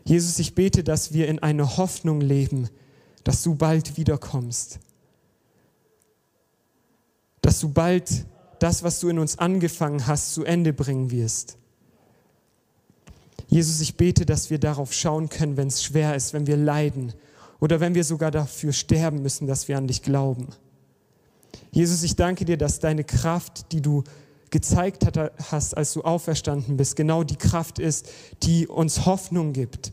Jesus, 0.06 0.40
ich 0.40 0.56
bete, 0.56 0.84
dass 0.84 1.14
wir 1.14 1.28
in 1.28 1.40
einer 1.40 1.78
Hoffnung 1.78 2.22
leben, 2.22 2.70
dass 3.24 3.44
du 3.44 3.56
bald 3.56 3.98
wiederkommst. 3.98 4.80
Dass 7.42 7.60
du 7.60 7.70
bald 7.70 8.26
das, 8.60 8.84
was 8.84 9.00
du 9.00 9.10
in 9.10 9.20
uns 9.20 9.40
angefangen 9.40 10.08
hast, 10.08 10.34
zu 10.34 10.44
Ende 10.44 10.74
bringen 10.74 11.12
wirst. 11.12 11.58
Jesus, 13.48 13.82
ich 13.82 13.96
bete, 13.96 14.26
dass 14.26 14.50
wir 14.50 14.60
darauf 14.60 14.94
schauen 14.94 15.30
können, 15.30 15.58
wenn 15.58 15.68
es 15.68 15.84
schwer 15.84 16.16
ist, 16.16 16.34
wenn 16.34 16.48
wir 16.48 16.58
leiden 16.58 17.14
oder 17.60 17.80
wenn 17.80 17.96
wir 17.96 18.04
sogar 18.04 18.32
dafür 18.32 18.74
sterben 18.74 19.22
müssen, 19.22 19.48
dass 19.48 19.68
wir 19.68 19.78
an 19.78 19.88
dich 19.88 20.02
glauben. 20.02 20.48
Jesus, 21.72 22.04
ich 22.04 22.16
danke 22.16 22.46
dir, 22.46 22.58
dass 22.58 22.80
deine 22.80 23.04
Kraft, 23.04 23.72
die 23.72 23.82
du 23.82 24.04
gezeigt 24.54 25.06
hast, 25.52 25.76
als 25.76 25.94
du 25.94 26.04
auferstanden 26.04 26.78
bist, 26.78 26.96
genau 26.96 27.24
die 27.24 27.36
Kraft 27.36 27.80
ist, 27.80 28.10
die 28.44 28.68
uns 28.68 29.06
Hoffnung 29.06 29.52
gibt, 29.52 29.92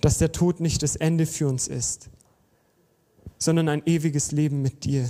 dass 0.00 0.18
der 0.18 0.32
Tod 0.32 0.60
nicht 0.60 0.82
das 0.82 0.96
Ende 0.96 1.24
für 1.24 1.48
uns 1.48 1.68
ist, 1.68 2.10
sondern 3.38 3.68
ein 3.68 3.82
ewiges 3.86 4.32
Leben 4.32 4.60
mit 4.60 4.84
dir. 4.84 5.08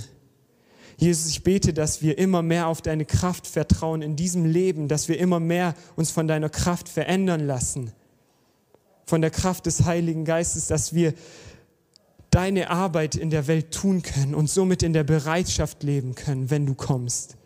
Jesus, 0.97 1.29
ich 1.29 1.43
bete, 1.43 1.73
dass 1.73 2.01
wir 2.01 2.17
immer 2.17 2.41
mehr 2.41 2.67
auf 2.67 2.81
deine 2.81 3.05
Kraft 3.05 3.47
vertrauen 3.47 4.01
in 4.01 4.15
diesem 4.15 4.45
Leben, 4.45 4.87
dass 4.87 5.07
wir 5.09 5.19
immer 5.19 5.39
mehr 5.39 5.73
uns 5.95 6.11
von 6.11 6.27
deiner 6.27 6.49
Kraft 6.49 6.89
verändern 6.89 7.45
lassen 7.45 7.91
von 9.07 9.21
der 9.21 9.31
Kraft 9.31 9.65
des 9.65 9.85
Heiligen 9.85 10.25
Geistes, 10.25 10.67
dass 10.67 10.93
wir 10.93 11.13
deine 12.29 12.69
Arbeit 12.69 13.15
in 13.15 13.29
der 13.29 13.47
Welt 13.47 13.71
tun 13.73 14.01
können 14.01 14.35
und 14.35 14.49
somit 14.49 14.83
in 14.83 14.91
der 14.91 15.05
Bereitschaft 15.05 15.81
leben 15.81 16.13
können, 16.13 16.51
wenn 16.51 16.65
du 16.65 16.75
kommst. 16.75 17.37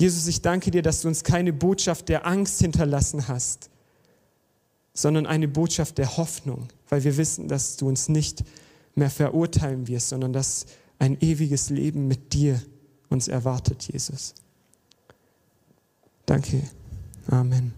Jesus, 0.00 0.26
ich 0.28 0.40
danke 0.40 0.70
dir, 0.70 0.80
dass 0.80 1.02
du 1.02 1.08
uns 1.08 1.24
keine 1.24 1.52
Botschaft 1.52 2.08
der 2.08 2.26
Angst 2.26 2.58
hinterlassen 2.62 3.28
hast, 3.28 3.68
sondern 4.94 5.26
eine 5.26 5.46
Botschaft 5.46 5.98
der 5.98 6.16
Hoffnung, 6.16 6.68
weil 6.88 7.04
wir 7.04 7.18
wissen, 7.18 7.48
dass 7.48 7.76
du 7.76 7.86
uns 7.86 8.08
nicht 8.08 8.42
mehr 8.94 9.10
verurteilen 9.10 9.88
wirst, 9.88 10.08
sondern 10.08 10.32
dass 10.32 10.64
ein 10.98 11.20
ewiges 11.20 11.68
Leben 11.68 12.08
mit 12.08 12.32
dir 12.32 12.62
uns 13.10 13.28
erwartet, 13.28 13.88
Jesus. 13.92 14.32
Danke. 16.24 16.62
Amen. 17.26 17.74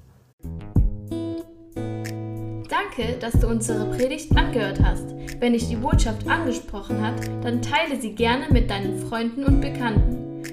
Danke, 2.69 3.19
dass 3.19 3.33
du 3.33 3.49
unsere 3.49 3.91
Predigt 3.97 4.31
angehört 4.37 4.81
hast. 4.81 5.07
Wenn 5.41 5.55
dich 5.55 5.69
die 5.69 5.77
Botschaft 5.77 6.25
angesprochen 6.29 7.01
hat, 7.01 7.27
dann 7.43 7.61
teile 7.63 8.01
sie 8.01 8.13
gerne 8.13 8.47
mit 8.53 8.71
deinen 8.71 9.09
Freunden 9.09 9.43
und 9.43 9.61
Bekannten, 9.61 10.32